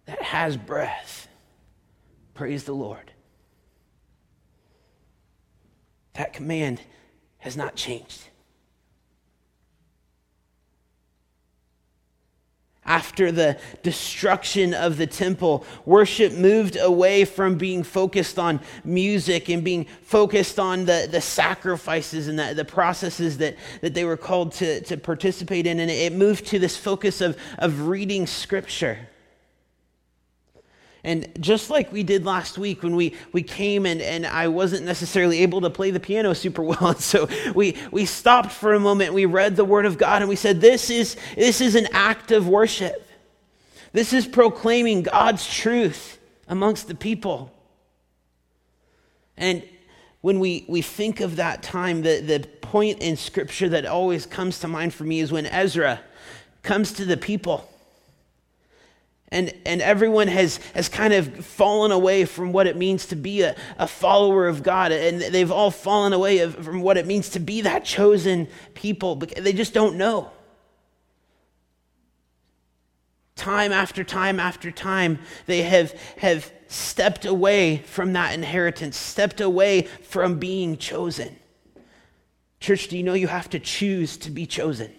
that 0.05 0.21
has 0.21 0.55
breath 0.55 1.27
praise 2.35 2.63
the 2.63 2.75
Lord. 2.75 3.11
That 6.13 6.31
command 6.31 6.79
has 7.39 7.57
not 7.57 7.75
changed. 7.75 8.26
After 12.87 13.31
the 13.31 13.57
destruction 13.83 14.73
of 14.73 14.97
the 14.97 15.05
temple, 15.05 15.65
worship 15.85 16.33
moved 16.33 16.77
away 16.77 17.25
from 17.25 17.57
being 17.57 17.83
focused 17.83 18.39
on 18.39 18.59
music 18.83 19.49
and 19.49 19.63
being 19.63 19.85
focused 20.01 20.57
on 20.57 20.85
the, 20.85 21.07
the 21.11 21.21
sacrifices 21.21 22.27
and 22.27 22.39
the, 22.39 22.53
the 22.53 22.65
processes 22.65 23.37
that, 23.37 23.55
that 23.81 23.93
they 23.93 24.05
were 24.05 24.17
called 24.17 24.53
to, 24.53 24.81
to 24.81 24.97
participate 24.97 25.67
in. 25.67 25.79
And 25.79 25.91
it 25.91 26.13
moved 26.13 26.47
to 26.47 26.59
this 26.59 26.77
focus 26.77 27.21
of, 27.21 27.37
of 27.59 27.87
reading 27.87 28.25
scripture. 28.25 28.97
And 31.07 31.25
just 31.39 31.69
like 31.69 31.89
we 31.93 32.03
did 32.03 32.25
last 32.25 32.57
week 32.57 32.83
when 32.83 32.93
we, 32.93 33.15
we 33.31 33.41
came 33.41 33.85
and, 33.85 34.01
and 34.01 34.25
I 34.25 34.49
wasn't 34.49 34.83
necessarily 34.83 35.41
able 35.41 35.61
to 35.61 35.69
play 35.69 35.89
the 35.89 36.01
piano 36.01 36.35
super 36.35 36.61
well. 36.63 36.87
And 36.87 36.99
so 36.99 37.29
we, 37.55 37.77
we 37.91 38.05
stopped 38.05 38.51
for 38.51 38.73
a 38.73 38.79
moment, 38.79 39.13
we 39.13 39.25
read 39.25 39.55
the 39.55 39.63
Word 39.63 39.85
of 39.85 39.97
God, 39.97 40.21
and 40.21 40.27
we 40.27 40.35
said, 40.35 40.59
This 40.59 40.89
is, 40.89 41.15
this 41.35 41.61
is 41.61 41.75
an 41.75 41.87
act 41.93 42.33
of 42.33 42.49
worship. 42.49 43.09
This 43.93 44.11
is 44.11 44.27
proclaiming 44.27 45.03
God's 45.03 45.47
truth 45.49 46.19
amongst 46.49 46.89
the 46.89 46.95
people. 46.95 47.53
And 49.37 49.63
when 50.19 50.41
we, 50.41 50.65
we 50.67 50.81
think 50.81 51.21
of 51.21 51.37
that 51.37 51.63
time, 51.63 52.01
the, 52.01 52.19
the 52.19 52.45
point 52.59 52.99
in 52.99 53.15
Scripture 53.15 53.69
that 53.69 53.85
always 53.85 54.25
comes 54.25 54.59
to 54.59 54.67
mind 54.67 54.93
for 54.93 55.05
me 55.05 55.21
is 55.21 55.31
when 55.31 55.45
Ezra 55.45 56.01
comes 56.63 56.91
to 56.93 57.05
the 57.05 57.15
people 57.15 57.69
and, 59.29 59.53
and 59.65 59.81
everyone 59.81 60.29
has, 60.29 60.57
has 60.73 60.87
kind 60.87 61.13
of 61.13 61.45
fallen 61.45 61.91
away 61.91 62.23
from 62.23 62.53
what 62.53 62.65
it 62.65 62.77
means 62.77 63.07
to 63.07 63.15
be 63.15 63.41
a, 63.41 63.55
a 63.77 63.87
follower 63.87 64.47
of 64.47 64.63
God. 64.63 64.91
And 64.91 65.21
they've 65.21 65.51
all 65.51 65.71
fallen 65.71 66.13
away 66.13 66.39
of, 66.39 66.55
from 66.55 66.81
what 66.81 66.97
it 66.97 67.05
means 67.05 67.29
to 67.31 67.39
be 67.39 67.61
that 67.61 67.83
chosen 67.83 68.47
people. 68.73 69.15
They 69.15 69.51
just 69.51 69.73
don't 69.73 69.97
know. 69.97 70.31
Time 73.35 73.71
after 73.71 74.03
time 74.03 74.39
after 74.39 74.71
time, 74.71 75.19
they 75.45 75.61
have, 75.61 75.91
have 76.17 76.51
stepped 76.67 77.25
away 77.25 77.77
from 77.79 78.13
that 78.13 78.33
inheritance, 78.33 78.97
stepped 78.97 79.41
away 79.41 79.83
from 80.03 80.39
being 80.39 80.77
chosen. 80.77 81.35
Church, 82.59 82.87
do 82.87 82.97
you 82.97 83.03
know 83.03 83.13
you 83.13 83.27
have 83.27 83.49
to 83.51 83.59
choose 83.59 84.17
to 84.17 84.31
be 84.31 84.45
chosen? 84.45 84.91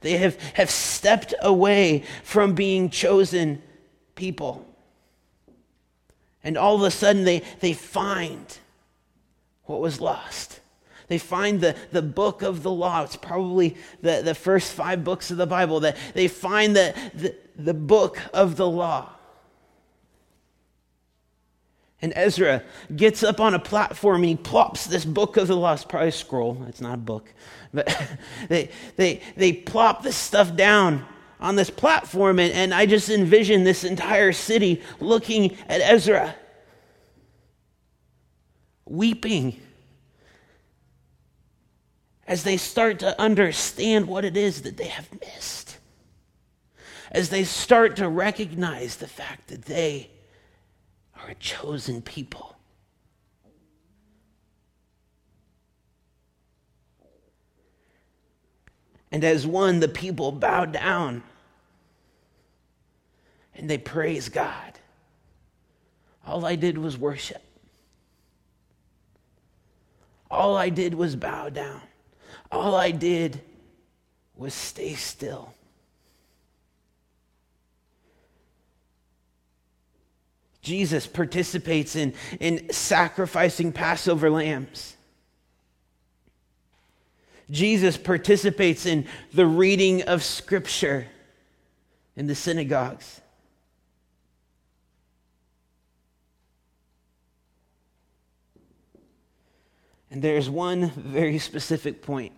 They 0.00 0.18
have, 0.18 0.40
have 0.54 0.70
stepped 0.70 1.34
away 1.40 2.04
from 2.22 2.54
being 2.54 2.90
chosen 2.90 3.62
people. 4.14 4.64
And 6.44 6.56
all 6.56 6.76
of 6.76 6.82
a 6.82 6.90
sudden, 6.90 7.24
they, 7.24 7.42
they 7.60 7.72
find 7.72 8.58
what 9.64 9.80
was 9.80 10.00
lost. 10.00 10.60
They 11.08 11.18
find 11.18 11.60
the, 11.60 11.74
the 11.90 12.02
book 12.02 12.42
of 12.42 12.62
the 12.62 12.70
law. 12.70 13.02
It's 13.02 13.16
probably 13.16 13.76
the, 14.02 14.22
the 14.22 14.34
first 14.34 14.72
five 14.72 15.04
books 15.04 15.30
of 15.30 15.36
the 15.36 15.46
Bible. 15.46 15.80
That 15.80 15.96
they 16.14 16.28
find 16.28 16.76
the, 16.76 16.94
the, 17.14 17.34
the 17.56 17.74
book 17.74 18.20
of 18.32 18.56
the 18.56 18.68
law. 18.68 19.10
And 22.00 22.12
Ezra 22.14 22.62
gets 22.94 23.22
up 23.24 23.40
on 23.40 23.54
a 23.54 23.58
platform 23.58 24.22
and 24.22 24.26
he 24.26 24.36
plops 24.36 24.86
this 24.86 25.04
book 25.04 25.36
of 25.36 25.48
the 25.48 25.56
probably 25.88 26.08
a 26.08 26.12
scroll, 26.12 26.64
it's 26.68 26.80
not 26.80 26.94
a 26.94 26.98
book. 26.98 27.32
But 27.74 27.88
they, 28.48 28.70
they, 28.96 29.20
they 29.36 29.52
plop 29.52 30.02
this 30.02 30.16
stuff 30.16 30.54
down 30.54 31.04
on 31.40 31.56
this 31.56 31.70
platform, 31.70 32.38
and, 32.38 32.52
and 32.52 32.74
I 32.74 32.86
just 32.86 33.08
envision 33.10 33.62
this 33.64 33.84
entire 33.84 34.32
city 34.32 34.82
looking 35.00 35.56
at 35.68 35.80
Ezra, 35.80 36.34
weeping 38.86 39.60
as 42.26 42.42
they 42.42 42.56
start 42.56 42.98
to 42.98 43.18
understand 43.20 44.06
what 44.06 44.24
it 44.24 44.36
is 44.36 44.62
that 44.62 44.76
they 44.76 44.88
have 44.88 45.08
missed, 45.20 45.78
as 47.10 47.30
they 47.30 47.44
start 47.44 47.96
to 47.96 48.08
recognize 48.08 48.96
the 48.96 49.06
fact 49.06 49.48
that 49.48 49.64
they 49.64 50.10
are 51.18 51.30
a 51.30 51.34
chosen 51.34 52.02
people. 52.02 52.56
And 59.10 59.24
as 59.24 59.46
one, 59.46 59.80
the 59.80 59.88
people 59.88 60.32
bow 60.32 60.66
down 60.66 61.22
and 63.54 63.68
they 63.68 63.78
praise 63.78 64.28
God. 64.28 64.78
All 66.26 66.44
I 66.44 66.56
did 66.56 66.78
was 66.78 66.96
worship. 66.96 67.42
All 70.30 70.56
I 70.56 70.68
did 70.68 70.94
was 70.94 71.16
bow 71.16 71.48
down. 71.48 71.80
All 72.52 72.74
I 72.74 72.90
did 72.90 73.40
was 74.36 74.54
stay 74.54 74.94
still. 74.94 75.54
Jesus 80.68 81.06
participates 81.06 81.96
in, 81.96 82.12
in 82.40 82.70
sacrificing 82.70 83.72
Passover 83.72 84.28
lambs. 84.28 84.98
Jesus 87.50 87.96
participates 87.96 88.84
in 88.84 89.06
the 89.32 89.46
reading 89.46 90.02
of 90.02 90.22
Scripture 90.22 91.06
in 92.16 92.26
the 92.26 92.34
synagogues. 92.34 93.22
And 100.10 100.20
there's 100.20 100.50
one 100.50 100.90
very 100.90 101.38
specific 101.38 102.02
point 102.02 102.34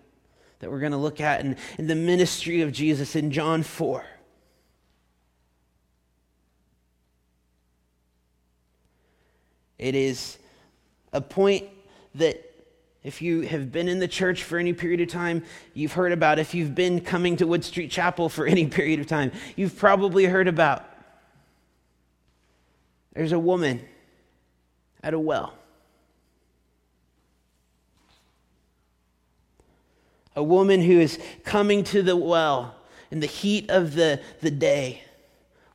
that 0.61 0.71
we're 0.71 0.79
going 0.79 0.93
to 0.93 0.99
look 0.99 1.21
at 1.21 1.41
in, 1.41 1.57
in 1.79 1.89
the 1.89 1.97
ministry 1.97 2.61
of 2.61 2.71
Jesus 2.71 3.17
in 3.17 3.33
John 3.33 3.65
4. 3.65 4.05
It 9.81 9.95
is 9.95 10.37
a 11.11 11.23
point 11.23 11.65
that 12.17 12.45
if 13.03 13.23
you 13.23 13.41
have 13.41 13.73
been 13.73 13.89
in 13.89 13.99
the 13.99 14.07
church 14.07 14.45
for 14.45 14.59
any 14.59 14.75
period 14.75 15.01
of 15.01 15.09
time, 15.09 15.43
you've 15.73 15.95
heard 15.95 16.13
about. 16.13 16.39
If 16.39 16.55
you've 16.55 16.75
been 16.75 17.01
coming 17.01 17.39
to 17.39 17.47
Wood 17.47 17.65
Street 17.65 17.91
Chapel 17.91 18.29
for 18.29 18.47
any 18.47 18.67
period 18.69 19.01
of 19.01 19.07
time, 19.07 19.33
you've 19.57 19.79
probably 19.79 20.27
heard 20.27 20.49
about. 20.49 20.85
There's 23.15 23.33
a 23.33 23.39
woman 23.39 23.81
at 25.03 25.15
a 25.15 25.19
well. 25.19 25.55
A 30.37 30.43
woman 30.43 30.83
who 30.83 31.01
is 31.01 31.19
coming 31.43 31.85
to 31.85 32.03
the 32.03 32.17
well 32.17 32.75
in 33.11 33.21
the 33.21 33.27
heat 33.27 33.71
of 33.71 33.95
the, 33.95 34.21
the 34.43 34.51
day 34.51 35.05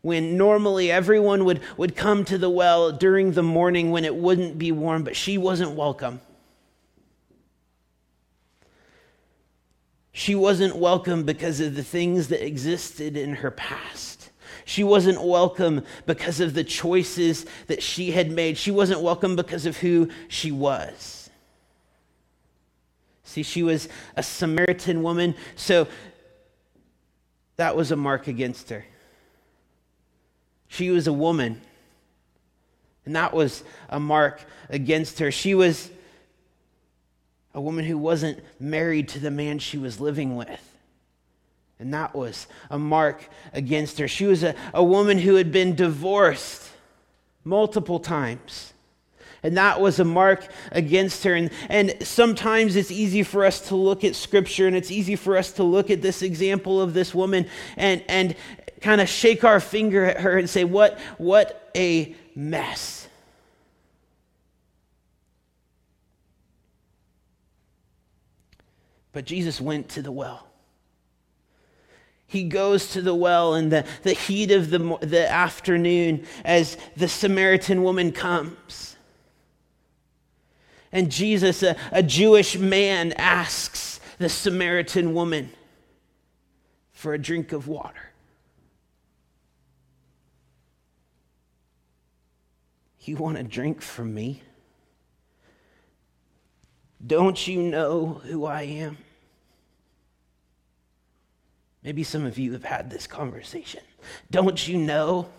when 0.05 0.37
normally 0.37 0.91
everyone 0.91 1.45
would, 1.45 1.59
would 1.77 1.95
come 1.95 2.23
to 2.23 2.37
the 2.37 2.47
well 2.47 2.91
during 2.91 3.31
the 3.31 3.41
morning 3.41 3.89
when 3.89 4.05
it 4.05 4.15
wouldn't 4.15 4.55
be 4.55 4.71
warm, 4.71 5.03
but 5.03 5.15
she 5.15 5.35
wasn't 5.35 5.71
welcome. 5.71 6.21
She 10.11 10.35
wasn't 10.35 10.75
welcome 10.75 11.23
because 11.23 11.59
of 11.59 11.73
the 11.73 11.83
things 11.83 12.27
that 12.27 12.45
existed 12.45 13.17
in 13.17 13.33
her 13.37 13.49
past. 13.49 14.29
She 14.63 14.83
wasn't 14.83 15.23
welcome 15.23 15.83
because 16.05 16.39
of 16.39 16.53
the 16.53 16.63
choices 16.63 17.47
that 17.65 17.81
she 17.81 18.11
had 18.11 18.29
made. 18.29 18.59
She 18.59 18.69
wasn't 18.69 19.01
welcome 19.01 19.35
because 19.35 19.65
of 19.65 19.77
who 19.77 20.09
she 20.27 20.51
was. 20.51 21.31
See, 23.23 23.41
she 23.41 23.63
was 23.63 23.89
a 24.15 24.21
Samaritan 24.21 25.01
woman, 25.01 25.33
so 25.55 25.87
that 27.55 27.75
was 27.75 27.91
a 27.91 27.95
mark 27.95 28.27
against 28.27 28.69
her. 28.69 28.85
She 30.75 30.89
was 30.89 31.07
a 31.07 31.13
woman. 31.13 31.61
And 33.05 33.15
that 33.15 33.33
was 33.33 33.63
a 33.87 33.99
mark 33.99 34.41
against 34.69 35.19
her. 35.19 35.31
She 35.31 35.55
was 35.55 35.89
a 37.53 37.61
woman 37.61 37.85
who 37.85 37.97
wasn't 37.97 38.39
married 38.59 39.07
to 39.09 39.19
the 39.19 39.31
man 39.31 39.59
she 39.59 39.77
was 39.77 40.01
living 40.01 40.35
with. 40.35 40.75
And 41.79 41.93
that 41.93 42.13
was 42.13 42.47
a 42.69 42.77
mark 42.77 43.29
against 43.53 43.99
her. 43.99 44.07
She 44.09 44.25
was 44.25 44.43
a, 44.43 44.53
a 44.73 44.83
woman 44.83 45.17
who 45.17 45.35
had 45.35 45.51
been 45.51 45.75
divorced 45.75 46.69
multiple 47.45 47.99
times. 47.99 48.73
And 49.43 49.55
that 49.57 49.79
was 49.79 49.99
a 49.99 50.05
mark 50.05 50.47
against 50.71 51.23
her. 51.23 51.35
And, 51.35 51.51
and 51.69 51.95
sometimes 52.01 52.75
it's 52.75 52.91
easy 52.91 53.23
for 53.23 53.45
us 53.45 53.61
to 53.67 53.75
look 53.75 54.03
at 54.03 54.15
scripture 54.15 54.67
and 54.67 54.75
it's 54.75 54.91
easy 54.91 55.15
for 55.15 55.37
us 55.37 55.53
to 55.53 55.63
look 55.63 55.89
at 55.89 56.01
this 56.01 56.21
example 56.21 56.81
of 56.81 56.93
this 56.93 57.13
woman 57.13 57.47
and, 57.77 58.03
and 58.09 58.35
kind 58.85 59.01
of 59.01 59.09
shake 59.09 59.43
our 59.43 59.59
finger 59.59 60.05
at 60.05 60.21
her 60.21 60.37
and 60.37 60.47
say, 60.47 60.63
What, 60.63 60.99
what 61.17 61.71
a 61.75 62.15
mess. 62.35 63.07
But 69.11 69.25
Jesus 69.25 69.59
went 69.59 69.89
to 69.89 70.03
the 70.03 70.11
well. 70.11 70.45
He 72.27 72.43
goes 72.43 72.89
to 72.89 73.01
the 73.01 73.15
well 73.15 73.55
in 73.55 73.69
the, 73.69 73.85
the 74.03 74.13
heat 74.13 74.51
of 74.51 74.69
the, 74.69 74.97
the 75.01 75.31
afternoon 75.31 76.27
as 76.43 76.77
the 76.95 77.07
Samaritan 77.07 77.81
woman 77.81 78.11
comes. 78.11 78.97
And 80.91 81.11
Jesus, 81.11 81.63
a, 81.63 81.75
a 81.91 82.03
Jewish 82.03 82.57
man, 82.57 83.13
asks 83.13 83.99
the 84.19 84.29
Samaritan 84.29 85.13
woman 85.13 85.49
for 86.91 87.13
a 87.13 87.17
drink 87.17 87.51
of 87.51 87.67
water. 87.67 88.11
You 93.07 93.17
want 93.17 93.37
a 93.37 93.43
drink 93.43 93.81
from 93.81 94.13
me? 94.13 94.41
Don't 97.05 97.47
you 97.47 97.61
know 97.61 98.21
who 98.25 98.45
I 98.45 98.63
am? 98.63 98.97
Maybe 101.83 102.03
some 102.03 102.25
of 102.25 102.39
you 102.39 102.53
have 102.53 102.63
had 102.63 102.89
this 102.89 103.05
conversation. 103.05 103.83
Don't 104.31 104.67
you 104.67 104.77
know 104.77 105.29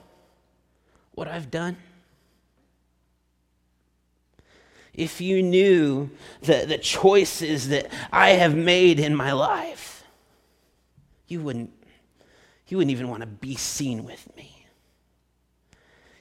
what 1.13 1.27
I've 1.27 1.51
done? 1.51 1.77
If 4.95 5.21
you 5.21 5.43
knew 5.43 6.11
the, 6.43 6.65
the 6.67 6.79
choices 6.79 7.69
that 7.69 7.91
I 8.13 8.31
have 8.31 8.55
made 8.55 9.01
in 9.01 9.15
my 9.15 9.33
life, 9.33 10.05
you 11.27 11.41
wouldn't, 11.41 11.73
you 12.69 12.77
wouldn't 12.77 12.93
even 12.93 13.09
want 13.09 13.23
to 13.23 13.27
be 13.27 13.57
seen 13.57 14.05
with 14.05 14.35
me. 14.37 14.56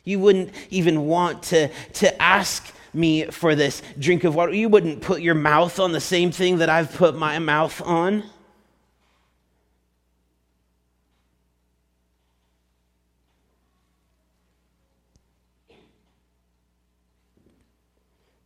You 0.05 0.19
wouldn't 0.19 0.51
even 0.69 1.07
want 1.07 1.43
to, 1.43 1.69
to 1.93 2.21
ask 2.21 2.73
me 2.93 3.25
for 3.25 3.55
this 3.55 3.81
drink 3.99 4.23
of 4.23 4.35
water. 4.35 4.53
You 4.53 4.69
wouldn't 4.69 5.01
put 5.01 5.21
your 5.21 5.35
mouth 5.35 5.79
on 5.79 5.91
the 5.91 5.99
same 5.99 6.31
thing 6.31 6.59
that 6.59 6.69
I've 6.69 6.93
put 6.93 7.15
my 7.15 7.39
mouth 7.39 7.81
on. 7.81 8.23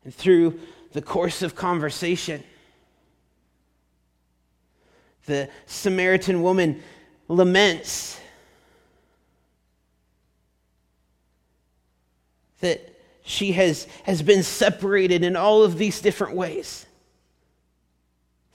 And 0.03 0.15
through 0.15 0.59
the 0.93 1.01
course 1.03 1.43
of 1.43 1.55
conversation, 1.55 2.43
the 5.27 5.49
Samaritan 5.67 6.41
woman 6.41 6.81
laments 7.27 8.19
that 12.61 12.95
she 13.23 13.51
has, 13.53 13.87
has 14.03 14.21
been 14.21 14.43
separated 14.43 15.23
in 15.23 15.35
all 15.35 15.63
of 15.63 15.77
these 15.77 16.01
different 16.01 16.35
ways 16.35 16.85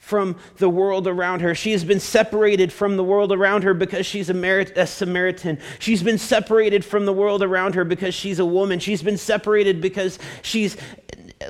from 0.04 0.36
the 0.58 0.68
world 0.68 1.06
around 1.06 1.40
her. 1.40 1.54
She 1.54 1.72
has 1.72 1.82
been 1.82 2.00
separated 2.00 2.70
from 2.70 2.98
the 2.98 3.04
world 3.04 3.32
around 3.32 3.64
her 3.64 3.72
because 3.72 4.04
she's 4.04 4.28
a, 4.28 4.72
a, 4.76 4.86
Samaritan. 4.86 5.58
She's 5.78 6.02
been 6.02 6.18
separated 6.18 6.84
from 6.84 7.06
the 7.06 7.12
world 7.12 7.42
around 7.42 7.74
her 7.74 7.84
because 7.84 8.14
she's 8.14 8.38
a 8.38 8.44
woman. 8.44 8.80
She's 8.80 9.02
been 9.02 9.16
separated 9.16 9.80
because 9.80 10.18
she's 10.42 10.76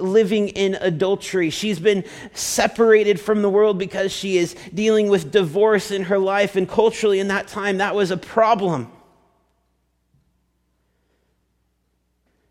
living 0.00 0.48
in 0.48 0.76
adultery. 0.76 1.50
She's 1.50 1.80
been 1.80 2.04
separated 2.32 3.18
from 3.18 3.42
the 3.42 3.50
world 3.50 3.76
because 3.76 4.12
she 4.12 4.38
is 4.38 4.54
dealing 4.72 5.08
with 5.08 5.32
divorce 5.32 5.90
in 5.90 6.04
her 6.04 6.18
life. 6.18 6.54
And 6.54 6.68
culturally, 6.68 7.18
in 7.18 7.28
that 7.28 7.48
time, 7.48 7.78
that 7.78 7.96
was 7.96 8.12
a 8.12 8.16
problem. 8.16 8.90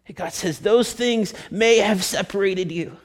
And 0.07 0.17
God 0.17 0.33
says, 0.33 0.59
Those 0.59 0.93
things 0.93 1.33
may 1.49 1.77
have 1.77 2.03
separated 2.03 2.71
you. 2.71 2.97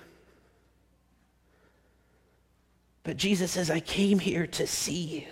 But 3.05 3.17
Jesus 3.17 3.53
says, 3.53 3.71
I 3.71 3.81
came 3.81 4.19
here 4.19 4.47
to 4.47 4.67
see 4.67 4.93
you. 4.93 5.25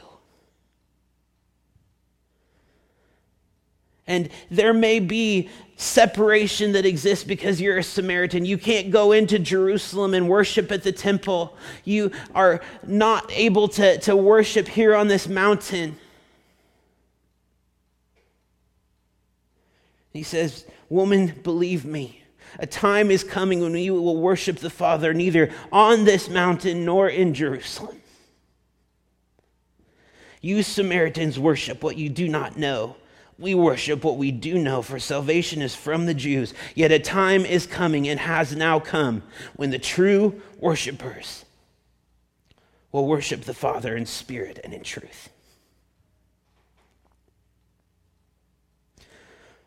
And 4.07 4.29
there 4.51 4.73
may 4.73 5.01
be 5.01 5.51
separation 5.77 6.73
that 6.73 6.87
exists 6.87 7.25
because 7.25 7.61
you're 7.61 7.79
a 7.79 7.83
Samaritan. 7.83 8.45
You 8.45 8.57
can't 8.57 8.91
go 8.91 9.13
into 9.13 9.39
Jerusalem 9.39 10.15
and 10.15 10.29
worship 10.29 10.71
at 10.71 10.85
the 10.85 10.93
temple. 10.93 11.57
You 11.85 12.13
are 12.35 12.63
not 12.87 13.31
able 13.33 13.69
to, 13.69 13.99
to 13.99 14.17
worship 14.17 14.69
here 14.69 14.95
on 14.95 15.09
this 15.09 15.29
mountain. 15.29 15.99
He 20.17 20.23
says, 20.23 20.65
Woman, 20.89 21.35
believe 21.43 21.85
me. 21.85 22.23
A 22.59 22.67
time 22.67 23.11
is 23.11 23.23
coming 23.23 23.61
when 23.61 23.75
you 23.77 23.95
will 23.95 24.17
worship 24.17 24.59
the 24.59 24.71
Father 24.71 25.13
neither 25.13 25.51
on 25.71 26.05
this 26.05 26.29
mountain 26.29 26.85
nor 26.85 27.09
in 27.09 27.35
Jerusalem. 27.35 28.01
You 30.41 30.63
Samaritans 30.63 31.39
worship 31.39 31.83
what 31.83 31.97
you 31.97 32.09
do 32.09 32.29
not 32.29 32.57
know. 32.57 32.97
We 33.39 33.55
worship 33.55 34.05
what 34.05 34.17
we 34.17 34.31
do 34.31 34.59
know, 34.59 34.81
for 34.81 34.99
salvation 34.99 35.61
is 35.61 35.75
from 35.75 36.07
the 36.07 36.15
Jews. 36.15 36.55
Yet 36.75 36.93
a 36.93 36.99
time 36.99 37.45
is 37.45 37.67
coming 37.67 38.09
and 38.09 38.19
has 38.19 38.57
now 38.57 38.81
come 38.81 39.23
when 39.57 39.71
the 39.71 39.79
true 39.79 40.41
worshipers 40.59 41.45
will 42.93 43.07
worship 43.07 43.43
the 43.43 43.53
Father 43.53 43.95
in 43.95 44.07
spirit 44.07 44.61
and 44.65 44.73
in 44.73 44.83
truth. 44.83 45.29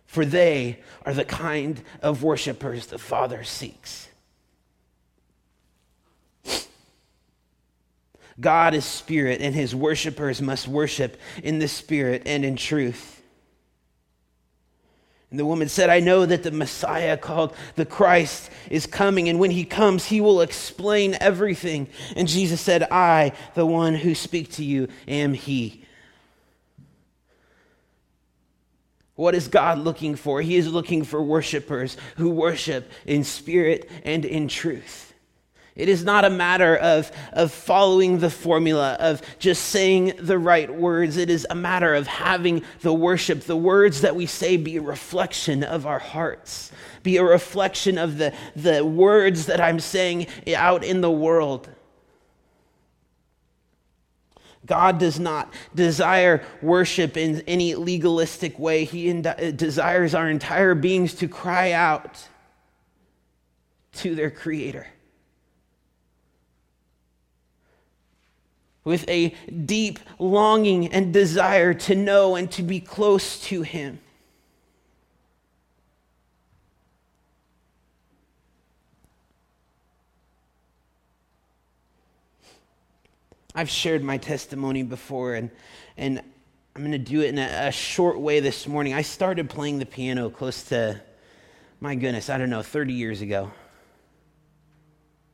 For 0.10 0.26
they 0.26 0.80
are 1.06 1.14
the 1.14 1.24
kind 1.24 1.80
of 2.02 2.24
worshipers 2.24 2.88
the 2.88 2.98
Father 2.98 3.44
seeks. 3.44 4.08
God 8.40 8.74
is 8.74 8.86
spirit, 8.86 9.40
and 9.40 9.54
his 9.54 9.76
worshipers 9.76 10.42
must 10.42 10.68
worship 10.68 11.16
in 11.44 11.60
the 11.60 11.68
spirit 11.68 12.24
and 12.26 12.44
in 12.44 12.56
truth. 12.56 13.22
And 15.30 15.40
the 15.40 15.46
woman 15.46 15.70
said, 15.70 15.92
I 15.92 16.00
know 16.00 16.26
that 16.26 16.42
the 16.42 16.50
Messiah 16.50 17.16
called 17.16 17.54
the 17.76 17.86
Christ 17.86 18.50
is 18.72 18.88
coming, 18.88 19.30
and 19.30 19.40
when 19.40 19.52
he 19.52 19.64
comes, 19.64 20.06
he 20.06 20.22
will 20.22 20.42
explain 20.42 21.18
everything. 21.22 21.88
And 22.16 22.28
Jesus 22.28 22.60
said, 22.60 22.82
I, 22.90 23.34
the 23.54 23.64
one 23.64 23.94
who 23.94 24.16
speak 24.16 24.54
to 24.54 24.64
you, 24.64 24.88
am 25.08 25.36
he. 25.36 25.86
What 29.20 29.36
is 29.36 29.50
God 29.50 29.80
looking 29.80 30.16
for? 30.16 30.40
He 30.40 30.56
is 30.56 30.72
looking 30.72 31.04
for 31.04 31.22
worshipers 31.22 31.98
who 32.16 32.30
worship 32.30 32.90
in 33.06 33.26
spirit 33.26 33.92
and 34.06 34.24
in 34.24 34.48
truth. 34.48 35.14
It 35.76 35.90
is 35.90 36.06
not 36.06 36.24
a 36.24 36.30
matter 36.30 36.78
of, 36.78 37.12
of 37.34 37.52
following 37.52 38.20
the 38.20 38.30
formula, 38.30 38.96
of 38.98 39.22
just 39.38 39.66
saying 39.66 40.14
the 40.20 40.40
right 40.40 40.74
words. 40.74 41.18
It 41.18 41.30
is 41.30 41.46
a 41.50 41.56
matter 41.56 41.94
of 41.96 42.08
having 42.08 42.64
the 42.80 42.94
worship, 42.94 43.42
the 43.42 43.58
words 43.58 44.00
that 44.02 44.16
we 44.16 44.26
say 44.26 44.56
be 44.56 44.78
a 44.78 44.82
reflection 44.82 45.66
of 45.66 45.86
our 45.86 46.00
hearts, 46.00 46.72
be 47.04 47.18
a 47.18 47.24
reflection 47.26 47.98
of 47.98 48.20
the, 48.20 48.34
the 48.56 48.86
words 48.86 49.48
that 49.48 49.60
I'm 49.60 49.82
saying 49.82 50.28
out 50.56 50.86
in 50.86 51.02
the 51.02 51.12
world. 51.12 51.68
God 54.66 55.00
does 55.00 55.20
not 55.20 55.54
desire 55.74 56.44
worship 56.62 57.18
in 57.18 57.42
any 57.48 57.76
legalistic 57.76 58.60
way. 58.60 58.84
He 58.84 59.10
uh, 59.10 59.52
desires 59.52 60.14
our 60.14 60.30
entire 60.30 60.76
beings 60.76 61.14
to 61.16 61.28
cry 61.28 61.72
out 61.72 62.28
to 63.94 64.16
their 64.16 64.30
Creator. 64.30 64.88
With 68.84 69.08
a 69.10 69.30
deep 69.66 70.00
longing 70.18 70.88
and 70.88 71.14
desire 71.14 71.74
to 71.74 71.96
know 71.96 72.36
and 72.36 72.52
to 72.52 72.64
be 72.64 72.80
close 72.80 73.42
to 73.44 73.62
Him. 73.62 74.00
I've 83.60 83.70
shared 83.70 84.06
my 84.06 84.18
testimony 84.18 84.84
before, 84.84 85.36
and, 85.36 85.52
and 85.98 86.20
I'm 86.74 86.82
going 86.82 86.94
to 86.94 86.98
do 86.98 87.20
it 87.20 87.28
in 87.28 87.38
a, 87.38 87.68
a, 87.68 87.72
short 87.74 88.18
way 88.18 88.40
this 88.40 88.66
morning. 88.66 88.94
I 88.94 89.02
started 89.02 89.50
playing 89.50 89.80
the 89.80 89.86
piano 89.86 90.30
close 90.30 90.64
to, 90.70 91.02
my 91.82 91.94
goodness, 91.96 92.30
I 92.30 92.38
don't 92.38 92.50
know, 92.50 92.62
30 92.62 92.94
years 92.94 93.20
ago, 93.20 93.52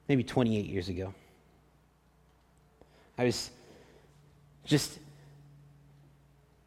maybe 0.10 0.24
28 0.24 0.66
years 0.66 0.90
ago. 0.90 1.14
I 3.16 3.26
was 3.26 3.52
just 4.66 4.98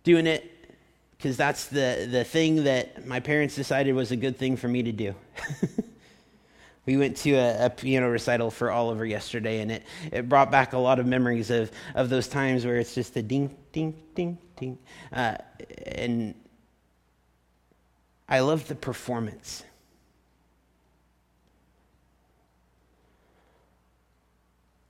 doing 0.05 0.29
it 0.29 0.49
because 1.17 1.37
that's 1.37 1.67
the, 1.67 2.07
the 2.09 2.23
thing 2.23 2.63
that 2.63 3.05
my 3.05 3.19
parents 3.19 3.57
decided 3.57 3.97
was 3.97 4.13
a 4.13 4.17
good 4.17 4.37
thing 4.37 4.57
for 4.57 4.69
me 4.69 4.85
to 4.85 4.93
do. 4.93 5.13
We 6.89 6.97
went 6.97 7.19
to 7.19 7.33
a, 7.33 7.67
a, 7.67 7.69
piano 7.69 8.09
recital 8.09 8.51
for 8.51 8.71
Oliver 8.71 9.05
yesterday, 9.05 9.61
and 9.61 9.71
it, 9.71 9.83
it 10.11 10.27
brought 10.27 10.51
back 10.51 10.73
a 10.73 10.79
lot 10.79 10.99
of 10.99 11.05
memories 11.05 11.51
of, 11.51 11.71
of 11.95 12.09
those 12.09 12.29
times 12.29 12.65
where 12.65 12.77
it's 12.77 12.95
just 12.95 13.15
a 13.15 13.21
ding, 13.21 13.55
ding, 13.73 13.95
ding, 14.15 14.39
ding. 14.57 14.79
Uh, 15.13 15.37
and 15.85 16.35
I 18.27 18.41
love 18.41 18.69
the 18.69 18.75
performance. 18.75 19.65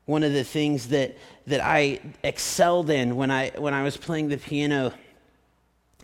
One 0.05 0.23
of 0.23 0.33
the 0.33 0.45
things 0.45 0.91
that, 0.91 1.19
that 1.49 1.61
I 1.61 1.99
excelled 2.23 2.91
in 2.91 3.17
when 3.17 3.33
I, 3.33 3.51
when 3.57 3.75
I 3.75 3.83
was 3.83 3.97
playing 3.97 4.29
the 4.29 4.39
piano 4.39 4.93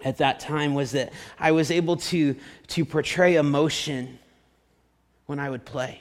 at 0.04 0.16
that 0.16 0.40
time 0.40 0.74
was 0.74 0.90
that 0.90 1.12
I 1.38 1.52
was 1.52 1.70
able 1.70 1.98
to, 1.98 2.34
to 2.66 2.84
portray 2.84 3.36
emotion 3.36 4.18
when 5.26 5.38
I 5.38 5.50
would 5.50 5.64
play. 5.64 6.00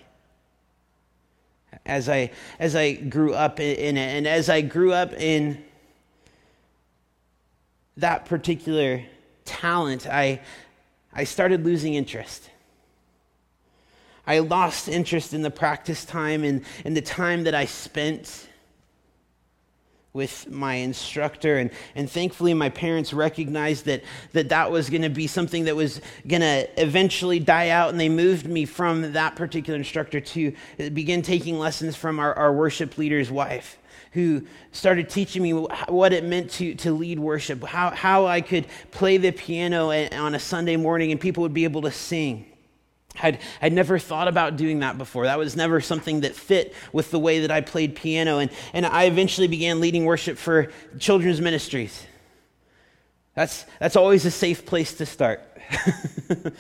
As 1.86 2.07
I, 2.07 2.31
as 2.59 2.75
I 2.75 2.93
grew 2.93 3.33
up 3.33 3.59
in 3.59 3.97
it, 3.97 3.99
and 3.99 4.27
as 4.27 4.49
I 4.49 4.62
grew 4.62 4.93
up 4.93 5.13
in 5.13 5.63
that 7.97 8.25
particular 8.25 9.03
talent, 9.45 10.07
I, 10.07 10.41
I 11.12 11.23
started 11.23 11.65
losing 11.65 11.93
interest. 11.95 12.49
I 14.25 14.39
lost 14.39 14.88
interest 14.88 15.33
in 15.33 15.41
the 15.41 15.51
practice 15.51 16.05
time 16.05 16.43
and, 16.43 16.63
and 16.86 16.95
the 16.95 17.01
time 17.01 17.43
that 17.43 17.55
I 17.55 17.65
spent 17.65 18.47
with 20.13 20.47
my 20.49 20.76
instructor. 20.76 21.58
And, 21.58 21.71
and 21.95 22.10
thankfully, 22.10 22.54
my 22.54 22.69
parents 22.69 23.13
recognized 23.13 23.86
that 23.86 24.04
that, 24.34 24.49
that 24.49 24.71
was 24.71 24.89
going 24.89 25.02
to 25.02 25.10
be 25.10 25.26
something 25.26 25.65
that 25.65 25.76
was 25.76 26.02
going 26.28 26.41
to 26.41 26.69
eventually 26.82 27.39
die 27.39 27.69
out. 27.69 27.89
And 27.89 27.99
they 27.99 28.10
moved 28.10 28.45
me 28.45 28.65
from 28.65 29.13
that 29.13 29.36
particular 29.36 29.78
instructor 29.78 30.21
to 30.21 30.54
begin 30.93 31.23
taking 31.23 31.58
lessons 31.58 31.95
from 31.95 32.19
our, 32.19 32.34
our 32.36 32.54
worship 32.54 32.97
leader's 32.97 33.32
wife. 33.32 33.80
Who 34.13 34.45
started 34.71 35.10
teaching 35.10 35.41
me 35.41 35.54
what 35.54 36.13
it 36.13 36.23
meant 36.23 36.52
to, 36.52 36.76
to 36.76 36.91
lead 36.91 37.17
worship, 37.17 37.63
how, 37.63 37.89
how 37.89 38.28
I 38.28 38.41
could 38.41 38.67
play 38.91 39.17
the 39.17 39.32
piano 39.32 39.89
on 39.89 40.36
a 40.36 40.39
Sunday 40.39 40.76
morning 40.76 41.12
and 41.12 41.19
people 41.19 41.41
would 41.41 41.54
be 41.54 41.63
able 41.63 41.82
to 41.82 41.91
sing 41.91 42.45
I'd, 43.21 43.39
I'd 43.62 43.73
never 43.73 43.99
thought 43.99 44.28
about 44.28 44.58
doing 44.58 44.80
that 44.80 44.97
before. 44.97 45.26
That 45.26 45.38
was 45.38 45.56
never 45.56 45.80
something 45.82 46.21
that 46.21 46.36
fit 46.36 46.73
with 46.91 47.12
the 47.12 47.19
way 47.19 47.41
that 47.41 47.52
I 47.52 47.62
played 47.62 47.95
piano. 47.95 48.39
And, 48.39 48.49
and 48.73 48.86
I 48.86 49.04
eventually 49.06 49.47
began 49.47 49.80
leading 49.80 50.06
worship 50.06 50.38
for 50.38 50.71
children's 50.99 51.39
ministries. 51.39 52.08
That's, 53.36 53.65
that's 53.80 53.95
always 53.95 54.26
a 54.26 54.32
safe 54.32 54.65
place 54.65 54.95
to 54.95 55.06
start. 55.06 55.41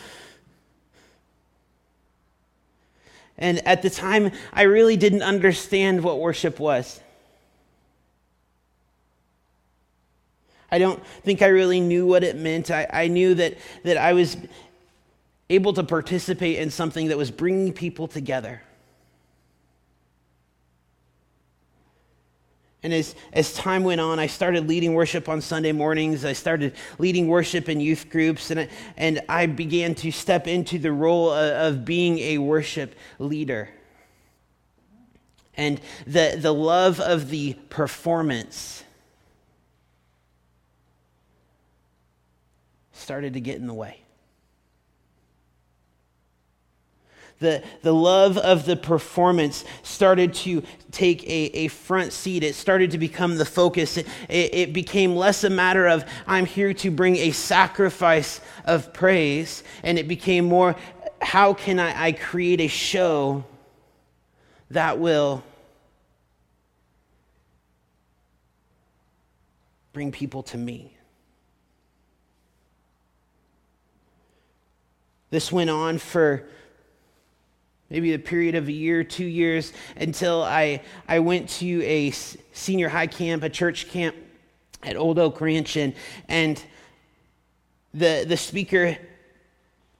and 3.37 3.65
at 3.67 3.81
the 3.81 3.89
time, 3.89 4.31
I 4.51 4.63
really 4.63 4.97
didn't 4.97 5.23
understand 5.23 6.03
what 6.03 6.19
worship 6.19 6.59
was. 6.59 6.99
I 10.71 10.79
don't 10.79 11.05
think 11.23 11.41
I 11.43 11.47
really 11.47 11.79
knew 11.79 12.07
what 12.07 12.23
it 12.23 12.35
meant. 12.35 12.71
I, 12.71 12.87
I 12.91 13.07
knew 13.07 13.35
that, 13.35 13.57
that 13.83 13.97
I 13.97 14.13
was 14.13 14.37
able 15.53 15.73
to 15.73 15.83
participate 15.83 16.57
in 16.57 16.69
something 16.69 17.07
that 17.07 17.17
was 17.17 17.31
bringing 17.31 17.73
people 17.73 18.07
together. 18.07 18.61
And 22.83 22.93
as, 22.93 23.15
as 23.31 23.53
time 23.53 23.85
went 23.85 24.01
on, 24.01 24.19
I 24.19 24.27
started 24.27 24.67
leading 24.67 24.93
worship 24.93 25.29
on 25.29 25.39
Sunday 25.39 25.71
mornings. 25.71 26.25
I 26.25 26.33
started 26.33 26.75
leading 26.99 27.29
worship 27.29 27.69
in 27.69 27.79
youth 27.79 28.09
groups, 28.09 28.51
and 28.51 28.59
I, 28.59 28.69
and 28.97 29.21
I 29.29 29.45
began 29.45 29.95
to 29.95 30.11
step 30.11 30.47
into 30.47 30.77
the 30.77 30.91
role 30.91 31.31
of, 31.31 31.75
of 31.75 31.85
being 31.85 32.19
a 32.19 32.39
worship 32.39 32.93
leader. 33.19 33.69
And 35.55 35.79
the, 36.05 36.37
the 36.37 36.53
love 36.53 36.99
of 36.99 37.29
the 37.29 37.53
performance 37.69 38.83
started 42.91 43.33
to 43.33 43.39
get 43.39 43.57
in 43.57 43.67
the 43.67 43.73
way. 43.73 44.02
The, 47.43 47.61
the 47.83 47.93
love 47.93 48.37
of 48.39 48.65
the 48.65 48.75
performance 48.75 49.63
started 49.83 50.33
to 50.33 50.63
take 50.91 51.23
a, 51.25 51.57
a 51.57 51.67
front 51.67 52.13
seat. 52.13 52.43
It 52.43 52.55
started 52.55 52.91
to 52.91 52.97
become 52.97 53.37
the 53.37 53.45
focus. 53.45 53.97
It, 53.97 54.07
it, 54.29 54.73
became 54.73 55.15
less 55.15 55.43
a 55.43 55.49
matter 55.49 55.87
of, 55.87 56.05
I'm 56.25 56.45
here 56.45 56.73
to 56.75 56.89
bring 56.89 57.17
a 57.17 57.31
sacrifice 57.31 58.41
of 58.65 58.93
praise, 58.93 59.63
and 59.83 59.99
it 59.99 60.07
became 60.07 60.45
more, 60.45 60.75
how 61.21 61.53
can 61.53 61.79
I, 61.79 62.05
I 62.05 62.11
create 62.13 62.61
a 62.61 62.67
show 62.67 63.43
that 64.71 64.97
will 64.97 65.43
bring 69.91 70.11
people 70.11 70.43
to 70.43 70.57
me? 70.57 70.95
This 75.29 75.51
went 75.51 75.71
on 75.71 75.97
for 75.97 76.47
maybe 77.89 78.13
a 78.13 78.19
period 78.19 78.55
of 78.55 78.67
a 78.67 78.71
year, 78.71 79.03
two 79.03 79.25
years, 79.25 79.73
until 79.95 80.43
I, 80.43 80.81
I 81.07 81.19
went 81.19 81.49
to 81.49 81.83
a 81.83 82.11
senior 82.11 82.89
high 82.89 83.07
camp, 83.07 83.43
a 83.43 83.49
church 83.49 83.89
camp 83.89 84.15
at 84.81 84.95
Old 84.95 85.19
Oak 85.19 85.41
Ranch, 85.41 85.77
and, 85.77 85.93
and 86.27 86.61
the, 87.93 88.25
the 88.27 88.37
speaker 88.37 88.97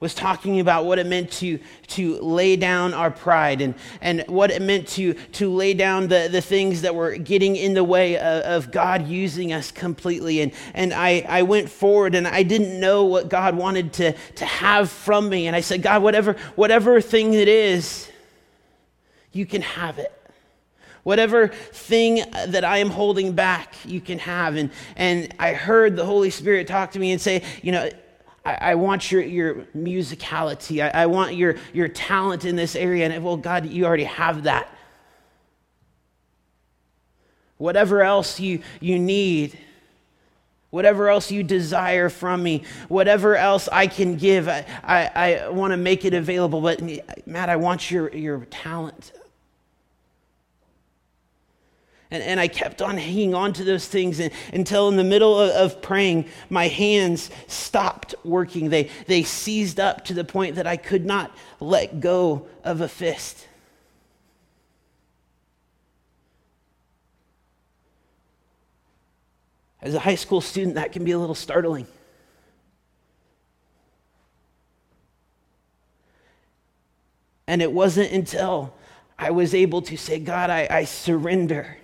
was 0.00 0.12
talking 0.14 0.60
about 0.60 0.84
what 0.84 0.98
it 0.98 1.06
meant 1.06 1.30
to, 1.30 1.58
to 1.86 2.20
lay 2.20 2.56
down 2.56 2.92
our 2.92 3.10
pride 3.10 3.60
and, 3.60 3.74
and 4.00 4.24
what 4.26 4.50
it 4.50 4.60
meant 4.60 4.86
to, 4.88 5.14
to 5.14 5.50
lay 5.50 5.72
down 5.72 6.08
the, 6.08 6.28
the 6.30 6.40
things 6.40 6.82
that 6.82 6.94
were 6.94 7.16
getting 7.16 7.56
in 7.56 7.74
the 7.74 7.84
way 7.84 8.16
of, 8.16 8.42
of 8.42 8.70
God 8.72 9.06
using 9.06 9.52
us 9.52 9.70
completely. 9.70 10.40
And, 10.40 10.52
and 10.74 10.92
I, 10.92 11.24
I 11.28 11.42
went 11.42 11.70
forward 11.70 12.14
and 12.14 12.26
I 12.26 12.42
didn't 12.42 12.78
know 12.78 13.04
what 13.04 13.28
God 13.28 13.56
wanted 13.56 13.92
to, 13.94 14.12
to 14.12 14.44
have 14.44 14.90
from 14.90 15.28
me. 15.28 15.46
And 15.46 15.54
I 15.54 15.60
said, 15.60 15.80
God, 15.80 16.02
whatever, 16.02 16.36
whatever 16.56 17.00
thing 17.00 17.32
it 17.32 17.48
is, 17.48 18.10
you 19.32 19.46
can 19.46 19.62
have 19.62 19.98
it. 19.98 20.12
Whatever 21.04 21.48
thing 21.48 22.24
that 22.46 22.64
I 22.64 22.78
am 22.78 22.90
holding 22.90 23.32
back, 23.32 23.74
you 23.84 24.00
can 24.00 24.18
have. 24.18 24.56
And, 24.56 24.70
and 24.96 25.34
I 25.38 25.52
heard 25.52 25.96
the 25.96 26.04
Holy 26.04 26.30
Spirit 26.30 26.66
talk 26.66 26.92
to 26.92 26.98
me 26.98 27.12
and 27.12 27.20
say, 27.20 27.42
you 27.62 27.72
know, 27.72 27.90
I, 28.44 28.54
I 28.60 28.74
want 28.74 29.10
your, 29.10 29.22
your 29.22 29.54
musicality. 29.76 30.84
I, 30.84 31.02
I 31.02 31.06
want 31.06 31.34
your, 31.34 31.56
your 31.72 31.88
talent 31.88 32.44
in 32.44 32.56
this 32.56 32.76
area. 32.76 33.08
And 33.08 33.24
well, 33.24 33.36
God, 33.36 33.66
you 33.66 33.86
already 33.86 34.04
have 34.04 34.44
that. 34.44 34.68
Whatever 37.56 38.02
else 38.02 38.40
you, 38.40 38.62
you 38.80 38.98
need, 38.98 39.58
whatever 40.70 41.08
else 41.08 41.30
you 41.30 41.42
desire 41.42 42.08
from 42.08 42.42
me, 42.42 42.64
whatever 42.88 43.36
else 43.36 43.68
I 43.70 43.86
can 43.86 44.16
give, 44.16 44.48
I, 44.48 44.66
I, 44.82 45.06
I 45.06 45.48
want 45.48 45.70
to 45.70 45.76
make 45.76 46.04
it 46.04 46.14
available. 46.14 46.60
But 46.60 46.82
Matt, 47.26 47.48
I 47.48 47.56
want 47.56 47.90
your, 47.90 48.14
your 48.14 48.44
talent. 48.46 49.12
And, 52.14 52.22
and 52.22 52.38
I 52.38 52.46
kept 52.46 52.80
on 52.80 52.96
hanging 52.96 53.34
on 53.34 53.52
to 53.54 53.64
those 53.64 53.88
things 53.88 54.20
and, 54.20 54.32
until 54.52 54.88
in 54.88 54.94
the 54.94 55.02
middle 55.02 55.36
of, 55.36 55.50
of 55.50 55.82
praying, 55.82 56.26
my 56.48 56.68
hands 56.68 57.28
stopped 57.48 58.14
working. 58.22 58.68
They, 58.68 58.88
they 59.08 59.24
seized 59.24 59.80
up 59.80 60.04
to 60.04 60.14
the 60.14 60.22
point 60.22 60.54
that 60.54 60.64
I 60.64 60.76
could 60.76 61.04
not 61.04 61.36
let 61.58 61.98
go 61.98 62.46
of 62.62 62.82
a 62.82 62.86
fist. 62.86 63.48
As 69.82 69.94
a 69.94 69.98
high 69.98 70.14
school 70.14 70.40
student, 70.40 70.76
that 70.76 70.92
can 70.92 71.02
be 71.02 71.10
a 71.10 71.18
little 71.18 71.34
startling. 71.34 71.88
And 77.48 77.60
it 77.60 77.72
wasn't 77.72 78.12
until 78.12 78.72
I 79.18 79.32
was 79.32 79.52
able 79.52 79.82
to 79.82 79.96
say, 79.96 80.20
God, 80.20 80.48
I, 80.48 80.68
I 80.70 80.84
surrender 80.84 81.78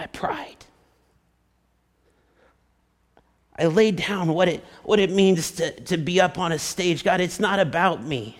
my 0.00 0.06
pride. 0.06 0.64
I 3.58 3.66
laid 3.66 3.96
down 3.96 4.28
what 4.28 4.48
it, 4.48 4.64
what 4.82 4.98
it 4.98 5.10
means 5.10 5.50
to, 5.52 5.72
to 5.72 5.98
be 5.98 6.18
up 6.22 6.38
on 6.38 6.52
a 6.52 6.58
stage. 6.58 7.04
God, 7.04 7.20
it's 7.20 7.38
not 7.38 7.58
about 7.58 8.02
me. 8.02 8.38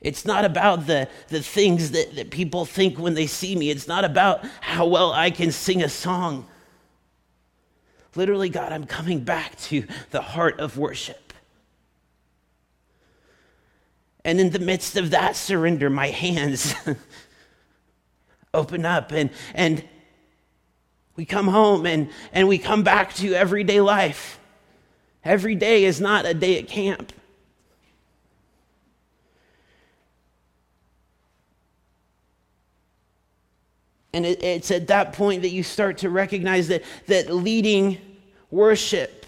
It's 0.00 0.24
not 0.24 0.44
about 0.44 0.86
the, 0.86 1.08
the 1.28 1.42
things 1.42 1.90
that, 1.90 2.14
that 2.14 2.30
people 2.30 2.64
think 2.64 2.96
when 2.96 3.14
they 3.14 3.26
see 3.26 3.56
me. 3.56 3.70
It's 3.70 3.88
not 3.88 4.04
about 4.04 4.44
how 4.60 4.86
well 4.86 5.10
I 5.12 5.32
can 5.32 5.50
sing 5.50 5.82
a 5.82 5.88
song. 5.88 6.46
Literally, 8.14 8.50
God, 8.50 8.72
I'm 8.72 8.86
coming 8.86 9.24
back 9.24 9.58
to 9.62 9.84
the 10.12 10.20
heart 10.20 10.60
of 10.60 10.78
worship. 10.78 11.32
And 14.24 14.38
in 14.38 14.50
the 14.50 14.60
midst 14.60 14.96
of 14.96 15.10
that 15.10 15.34
surrender, 15.34 15.90
my 15.90 16.06
hands 16.06 16.72
open 18.54 18.84
up 18.84 19.12
and 19.12 19.30
and 19.54 19.82
we 21.16 21.24
come 21.24 21.48
home 21.48 21.86
and 21.86 22.10
and 22.32 22.48
we 22.48 22.58
come 22.58 22.82
back 22.82 23.14
to 23.14 23.34
everyday 23.34 23.80
life. 23.80 24.38
Every 25.24 25.54
day 25.54 25.84
is 25.84 26.00
not 26.00 26.26
a 26.26 26.34
day 26.34 26.58
at 26.58 26.68
camp. 26.68 27.12
And 34.14 34.26
it, 34.26 34.42
it's 34.42 34.70
at 34.70 34.88
that 34.88 35.14
point 35.14 35.42
that 35.42 35.50
you 35.50 35.62
start 35.62 35.98
to 35.98 36.10
recognize 36.10 36.68
that 36.68 36.82
that 37.06 37.32
leading 37.32 37.98
worship 38.50 39.22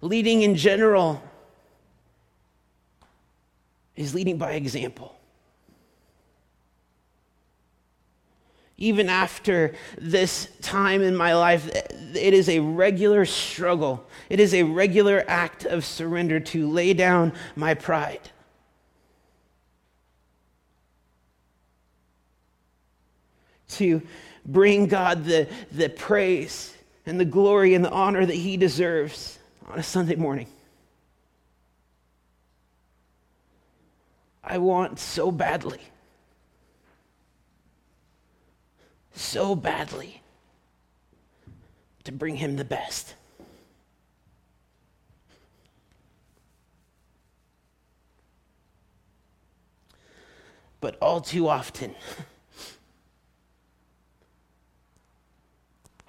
leading 0.00 0.42
in 0.42 0.54
general 0.54 1.22
is 3.96 4.14
leading 4.14 4.38
by 4.38 4.52
example. 4.52 5.17
Even 8.80 9.08
after 9.08 9.74
this 9.98 10.48
time 10.62 11.02
in 11.02 11.16
my 11.16 11.34
life, 11.34 11.68
it 11.68 12.32
is 12.32 12.48
a 12.48 12.60
regular 12.60 13.24
struggle. 13.24 14.06
It 14.30 14.38
is 14.38 14.54
a 14.54 14.62
regular 14.62 15.24
act 15.26 15.64
of 15.64 15.84
surrender 15.84 16.38
to 16.38 16.70
lay 16.70 16.94
down 16.94 17.32
my 17.56 17.74
pride. 17.74 18.30
To 23.70 24.00
bring 24.46 24.86
God 24.86 25.24
the, 25.24 25.48
the 25.72 25.88
praise 25.88 26.72
and 27.04 27.18
the 27.18 27.24
glory 27.24 27.74
and 27.74 27.84
the 27.84 27.90
honor 27.90 28.24
that 28.24 28.34
He 28.34 28.56
deserves 28.56 29.40
on 29.66 29.80
a 29.80 29.82
Sunday 29.82 30.14
morning. 30.14 30.46
I 34.44 34.58
want 34.58 35.00
so 35.00 35.32
badly 35.32 35.80
so 39.18 39.54
badly 39.54 40.22
to 42.04 42.12
bring 42.12 42.36
him 42.36 42.56
the 42.56 42.64
best. 42.64 43.14
But 50.80 50.96
all 51.02 51.20
too 51.20 51.48
often, 51.48 51.94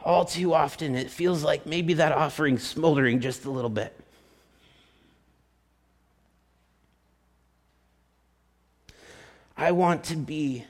all 0.04 0.26
too 0.26 0.54
often, 0.54 0.96
it 0.96 1.10
feels 1.10 1.44
like 1.44 1.66
maybe 1.66 1.96
that 1.96 2.12
offering's 2.12 2.66
smoldering 2.66 3.20
just 3.20 3.46
a 3.46 3.50
little 3.50 3.72
bit. 3.72 4.00
I 9.58 9.72
want 9.72 10.04
to 10.06 10.16
be 10.16 10.66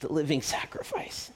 the 0.00 0.12
living 0.12 0.42
sacrifice. 0.42 1.32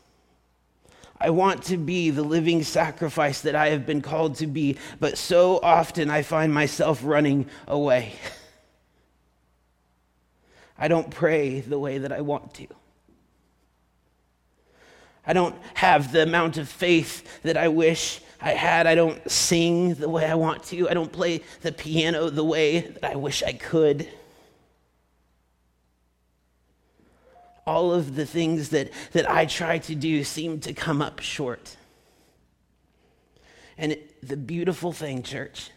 I 1.22 1.30
want 1.30 1.62
to 1.64 1.76
be 1.76 2.10
the 2.10 2.24
living 2.24 2.64
sacrifice 2.64 3.42
that 3.42 3.54
I 3.54 3.68
have 3.68 3.86
been 3.86 4.02
called 4.02 4.34
to 4.36 4.48
be, 4.48 4.76
but 4.98 5.16
so 5.16 5.60
often 5.62 6.10
I 6.10 6.22
find 6.22 6.52
myself 6.52 7.00
running 7.04 7.46
away. 7.68 8.14
I 10.76 10.88
don't 10.88 11.10
pray 11.10 11.60
the 11.60 11.78
way 11.78 11.98
that 11.98 12.10
I 12.10 12.22
want 12.22 12.54
to. 12.54 12.66
I 15.24 15.32
don't 15.32 15.54
have 15.74 16.10
the 16.10 16.24
amount 16.24 16.58
of 16.58 16.68
faith 16.68 17.42
that 17.42 17.56
I 17.56 17.68
wish 17.68 18.20
I 18.40 18.50
had. 18.50 18.88
I 18.88 18.96
don't 18.96 19.30
sing 19.30 19.94
the 19.94 20.08
way 20.08 20.26
I 20.26 20.34
want 20.34 20.64
to. 20.64 20.90
I 20.90 20.94
don't 20.94 21.12
play 21.12 21.42
the 21.60 21.70
piano 21.70 22.30
the 22.30 22.42
way 22.42 22.80
that 22.80 23.04
I 23.04 23.14
wish 23.14 23.44
I 23.44 23.52
could. 23.52 24.08
All 27.66 27.92
of 27.92 28.16
the 28.16 28.26
things 28.26 28.70
that, 28.70 28.90
that 29.12 29.30
I 29.30 29.46
try 29.46 29.78
to 29.78 29.94
do 29.94 30.24
seem 30.24 30.60
to 30.60 30.72
come 30.72 31.00
up 31.00 31.20
short. 31.20 31.76
And 33.78 33.92
it, 33.92 34.26
the 34.26 34.36
beautiful 34.36 34.92
thing, 34.92 35.22
church, 35.22 35.70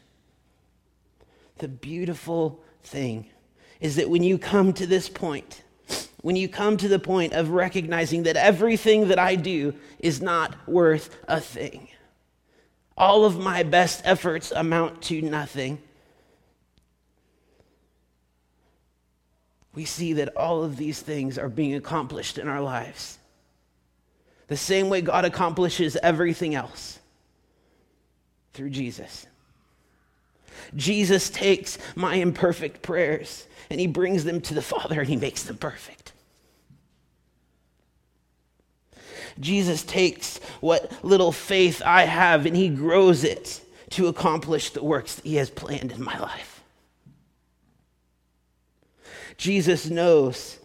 the 1.57 1.67
beautiful 1.67 2.63
thing 2.83 3.27
is 3.79 3.95
that 3.95 4.09
when 4.09 4.23
you 4.23 4.37
come 4.37 4.73
to 4.73 4.85
this 4.85 5.09
point, 5.09 5.63
when 6.21 6.35
you 6.35 6.49
come 6.49 6.77
to 6.77 6.87
the 6.87 6.99
point 6.99 7.33
of 7.33 7.49
recognizing 7.49 8.23
that 8.23 8.35
everything 8.35 9.09
that 9.09 9.19
I 9.19 9.35
do 9.35 9.75
is 9.99 10.21
not 10.21 10.55
worth 10.67 11.15
a 11.27 11.39
thing, 11.39 11.89
all 12.97 13.25
of 13.25 13.37
my 13.37 13.63
best 13.63 14.01
efforts 14.05 14.51
amount 14.51 15.01
to 15.03 15.21
nothing. 15.21 15.81
We 19.75 19.85
see 19.85 20.13
that 20.13 20.35
all 20.37 20.63
of 20.63 20.77
these 20.77 21.01
things 21.01 21.37
are 21.37 21.49
being 21.49 21.75
accomplished 21.75 22.37
in 22.37 22.47
our 22.47 22.61
lives. 22.61 23.19
The 24.47 24.57
same 24.57 24.89
way 24.89 25.01
God 25.01 25.25
accomplishes 25.25 25.97
everything 25.97 26.55
else 26.55 26.99
through 28.53 28.69
Jesus. 28.69 29.27
Jesus 30.75 31.29
takes 31.29 31.77
my 31.95 32.15
imperfect 32.15 32.81
prayers 32.81 33.47
and 33.69 33.79
he 33.79 33.87
brings 33.87 34.23
them 34.23 34.39
to 34.41 34.53
the 34.53 34.61
Father 34.61 35.01
and 35.01 35.09
he 35.09 35.17
makes 35.17 35.43
them 35.43 35.57
perfect. 35.57 36.13
Jesus 39.39 39.83
takes 39.83 40.37
what 40.61 40.91
little 41.03 41.33
faith 41.33 41.81
I 41.85 42.03
have 42.03 42.45
and 42.45 42.55
he 42.55 42.69
grows 42.69 43.25
it 43.25 43.61
to 43.91 44.07
accomplish 44.07 44.69
the 44.69 44.83
works 44.83 45.15
that 45.15 45.25
he 45.25 45.35
has 45.35 45.49
planned 45.49 45.91
in 45.91 46.01
my 46.01 46.17
life. 46.17 46.54
Jesus 49.37 49.89
knows 49.89 50.59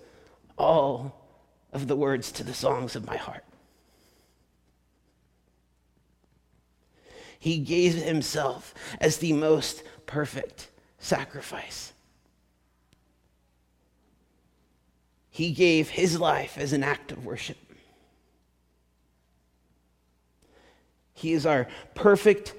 all 0.56 1.14
of 1.72 1.88
the 1.88 1.96
words 1.96 2.32
to 2.32 2.44
the 2.44 2.54
songs 2.54 2.96
of 2.96 3.06
my 3.06 3.16
heart. 3.16 3.44
He 7.38 7.58
gave 7.58 7.94
himself 7.94 8.74
as 9.00 9.16
the 9.16 9.32
most 9.32 9.82
perfect 10.06 10.68
sacrifice. 10.98 11.92
He 15.30 15.52
gave 15.52 15.88
his 15.88 16.20
life 16.20 16.58
as 16.58 16.72
an 16.74 16.82
act 16.82 17.12
of 17.12 17.24
worship. 17.24 17.56
He 21.14 21.32
is 21.32 21.46
our 21.46 21.66
perfect 21.94 22.54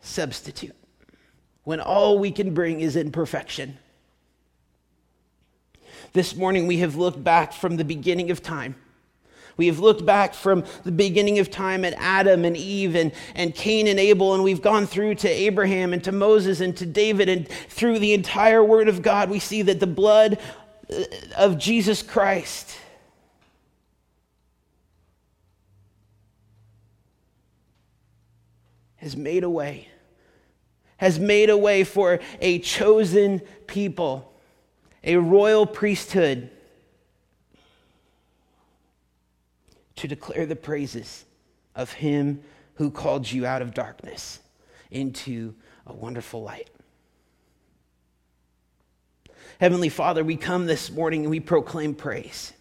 substitute 0.00 0.76
when 1.64 1.80
all 1.80 2.18
we 2.18 2.30
can 2.30 2.54
bring 2.54 2.80
is 2.80 2.94
imperfection. 2.94 3.78
This 6.12 6.36
morning 6.36 6.66
we 6.66 6.78
have 6.78 6.96
looked 6.96 7.24
back 7.24 7.54
from 7.54 7.76
the 7.76 7.84
beginning 7.84 8.30
of 8.30 8.42
time. 8.42 8.74
We 9.56 9.66
have 9.66 9.78
looked 9.78 10.04
back 10.04 10.34
from 10.34 10.64
the 10.84 10.92
beginning 10.92 11.38
of 11.38 11.50
time 11.50 11.84
at 11.84 11.94
Adam 11.98 12.44
and 12.44 12.56
Eve 12.56 12.94
and, 12.94 13.12
and 13.34 13.54
Cain 13.54 13.86
and 13.86 13.98
Abel, 13.98 14.34
and 14.34 14.42
we've 14.42 14.62
gone 14.62 14.86
through 14.86 15.16
to 15.16 15.28
Abraham 15.28 15.92
and 15.92 16.02
to 16.04 16.12
Moses 16.12 16.60
and 16.60 16.76
to 16.78 16.86
David, 16.86 17.28
and 17.28 17.48
through 17.48 17.98
the 17.98 18.14
entire 18.14 18.64
Word 18.64 18.88
of 18.88 19.02
God, 19.02 19.30
we 19.30 19.38
see 19.38 19.62
that 19.62 19.80
the 19.80 19.86
blood 19.86 20.38
uh, 20.90 21.04
of 21.36 21.58
Jesus 21.58 22.02
Christ 22.02 22.78
has 28.96 29.16
made 29.16 29.44
a 29.44 29.50
way, 29.50 29.88
has 30.96 31.18
made 31.18 31.50
a 31.50 31.56
way 31.56 31.84
for 31.84 32.20
a 32.40 32.58
chosen 32.60 33.40
people 33.66 34.31
a 35.04 35.16
royal 35.16 35.66
priesthood 35.66 36.50
to 39.96 40.08
declare 40.08 40.46
the 40.46 40.56
praises 40.56 41.24
of 41.74 41.92
him 41.92 42.42
who 42.74 42.90
called 42.90 43.30
you 43.30 43.46
out 43.46 43.62
of 43.62 43.74
darkness 43.74 44.40
into 44.90 45.54
a 45.86 45.92
wonderful 45.92 46.42
light. 46.42 46.70
Heavenly 49.60 49.88
Father, 49.88 50.24
we 50.24 50.36
come 50.36 50.66
this 50.66 50.90
morning 50.90 51.22
and 51.22 51.30
we 51.30 51.40
proclaim 51.40 51.94
praise. 51.94 52.52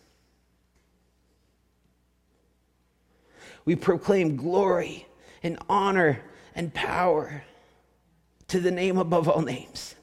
We 3.65 3.75
proclaim 3.75 4.36
glory 4.36 5.08
and 5.43 5.58
honor 5.69 6.21
and 6.56 6.73
power 6.73 7.43
to 8.49 8.60
the 8.60 8.71
name 8.71 8.97
above 8.97 9.30
all 9.30 9.41
names. 9.41 9.95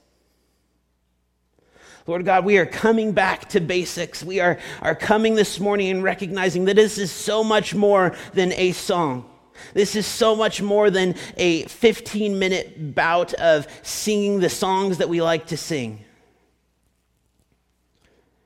Lord 2.09 2.25
God, 2.25 2.47
we 2.47 2.57
are 2.57 2.65
coming 2.65 3.13
back 3.13 3.51
to 3.51 3.61
basics. 3.61 4.25
We 4.25 4.41
are, 4.41 4.59
are 4.81 4.95
coming 4.95 5.35
this 5.35 5.61
morning 5.61 5.91
and 5.91 6.03
recognizing 6.03 6.65
that 6.65 6.77
this 6.77 6.97
is 6.97 7.13
so 7.13 7.45
much 7.45 7.75
more 7.75 8.17
than 8.33 8.51
a 8.55 8.73
song. 8.73 9.29
This 9.75 9.95
is 9.95 10.07
so 10.07 10.35
much 10.35 10.63
more 10.63 10.89
than 10.89 11.17
a 11.37 11.65
15 11.65 12.39
minute 12.39 12.95
bout 12.95 13.35
of 13.35 13.67
singing 13.83 14.41
the 14.41 14.49
songs 14.49 14.99
that 14.99 15.11
we 15.11 15.21
like 15.21 15.49
to 15.49 15.59
sing. 15.59 16.03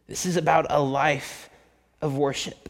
This 0.09 0.27
is 0.27 0.37
about 0.37 0.67
a 0.69 0.83
life 0.83 1.49
of 2.01 2.17
worship, 2.17 2.69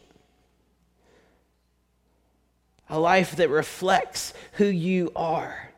a 2.87 2.99
life 2.99 3.37
that 3.37 3.49
reflects 3.49 4.35
who 4.53 4.65
you 4.65 5.11
are. 5.15 5.72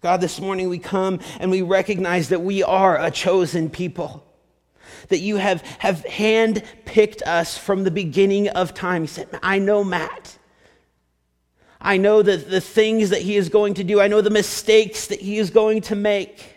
God, 0.00 0.20
this 0.20 0.40
morning 0.40 0.68
we 0.68 0.78
come 0.78 1.18
and 1.40 1.50
we 1.50 1.62
recognize 1.62 2.28
that 2.28 2.40
we 2.40 2.62
are 2.62 3.00
a 3.00 3.10
chosen 3.10 3.68
people. 3.68 4.24
That 5.08 5.18
you 5.18 5.36
have, 5.36 5.62
have 5.78 6.04
hand 6.04 6.62
picked 6.84 7.22
us 7.22 7.58
from 7.58 7.84
the 7.84 7.90
beginning 7.90 8.48
of 8.48 8.74
time. 8.74 9.02
He 9.02 9.08
said, 9.08 9.28
I 9.42 9.58
know 9.58 9.82
Matt. 9.82 10.38
I 11.80 11.96
know 11.96 12.22
that 12.22 12.50
the 12.50 12.60
things 12.60 13.10
that 13.10 13.22
he 13.22 13.36
is 13.36 13.48
going 13.48 13.74
to 13.74 13.84
do. 13.84 14.00
I 14.00 14.08
know 14.08 14.20
the 14.20 14.30
mistakes 14.30 15.08
that 15.08 15.20
he 15.20 15.38
is 15.38 15.50
going 15.50 15.80
to 15.82 15.96
make. 15.96 16.56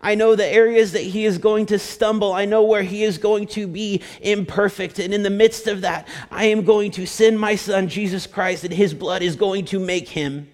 I 0.00 0.14
know 0.14 0.36
the 0.36 0.46
areas 0.46 0.92
that 0.92 1.02
he 1.02 1.24
is 1.24 1.38
going 1.38 1.66
to 1.66 1.78
stumble. 1.78 2.32
I 2.32 2.44
know 2.44 2.62
where 2.62 2.82
he 2.82 3.02
is 3.02 3.18
going 3.18 3.46
to 3.48 3.66
be 3.66 4.02
imperfect. 4.20 4.98
And 4.98 5.12
in 5.12 5.22
the 5.22 5.30
midst 5.30 5.66
of 5.66 5.80
that, 5.80 6.06
I 6.30 6.46
am 6.46 6.64
going 6.64 6.90
to 6.92 7.06
send 7.06 7.40
my 7.40 7.56
son, 7.56 7.88
Jesus 7.88 8.26
Christ, 8.26 8.64
and 8.64 8.72
his 8.72 8.94
blood 8.94 9.22
is 9.22 9.36
going 9.36 9.64
to 9.66 9.80
make 9.80 10.08
him 10.08 10.48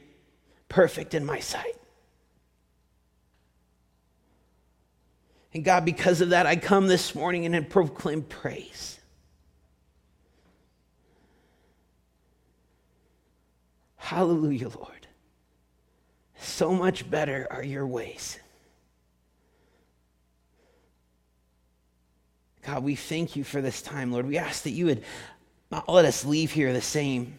perfect 0.68 1.14
in 1.14 1.24
my 1.24 1.40
sight. 1.40 1.76
And 5.54 5.64
God, 5.64 5.84
because 5.84 6.20
of 6.20 6.30
that, 6.30 6.46
I 6.46 6.56
come 6.56 6.86
this 6.86 7.14
morning 7.14 7.44
and 7.44 7.54
I 7.54 7.60
proclaim 7.60 8.22
praise. 8.22 8.98
Hallelujah, 13.96 14.68
Lord. 14.68 15.06
So 16.38 16.72
much 16.72 17.08
better 17.08 17.46
are 17.50 17.62
your 17.62 17.86
ways. 17.86 18.38
God, 22.62 22.82
we 22.84 22.94
thank 22.94 23.36
you 23.36 23.44
for 23.44 23.60
this 23.60 23.82
time, 23.82 24.12
Lord. 24.12 24.26
We 24.26 24.38
ask 24.38 24.62
that 24.64 24.70
you 24.70 24.86
would 24.86 25.04
not 25.70 25.88
let 25.88 26.04
us 26.04 26.24
leave 26.24 26.52
here 26.52 26.72
the 26.72 26.80
same. 26.80 27.38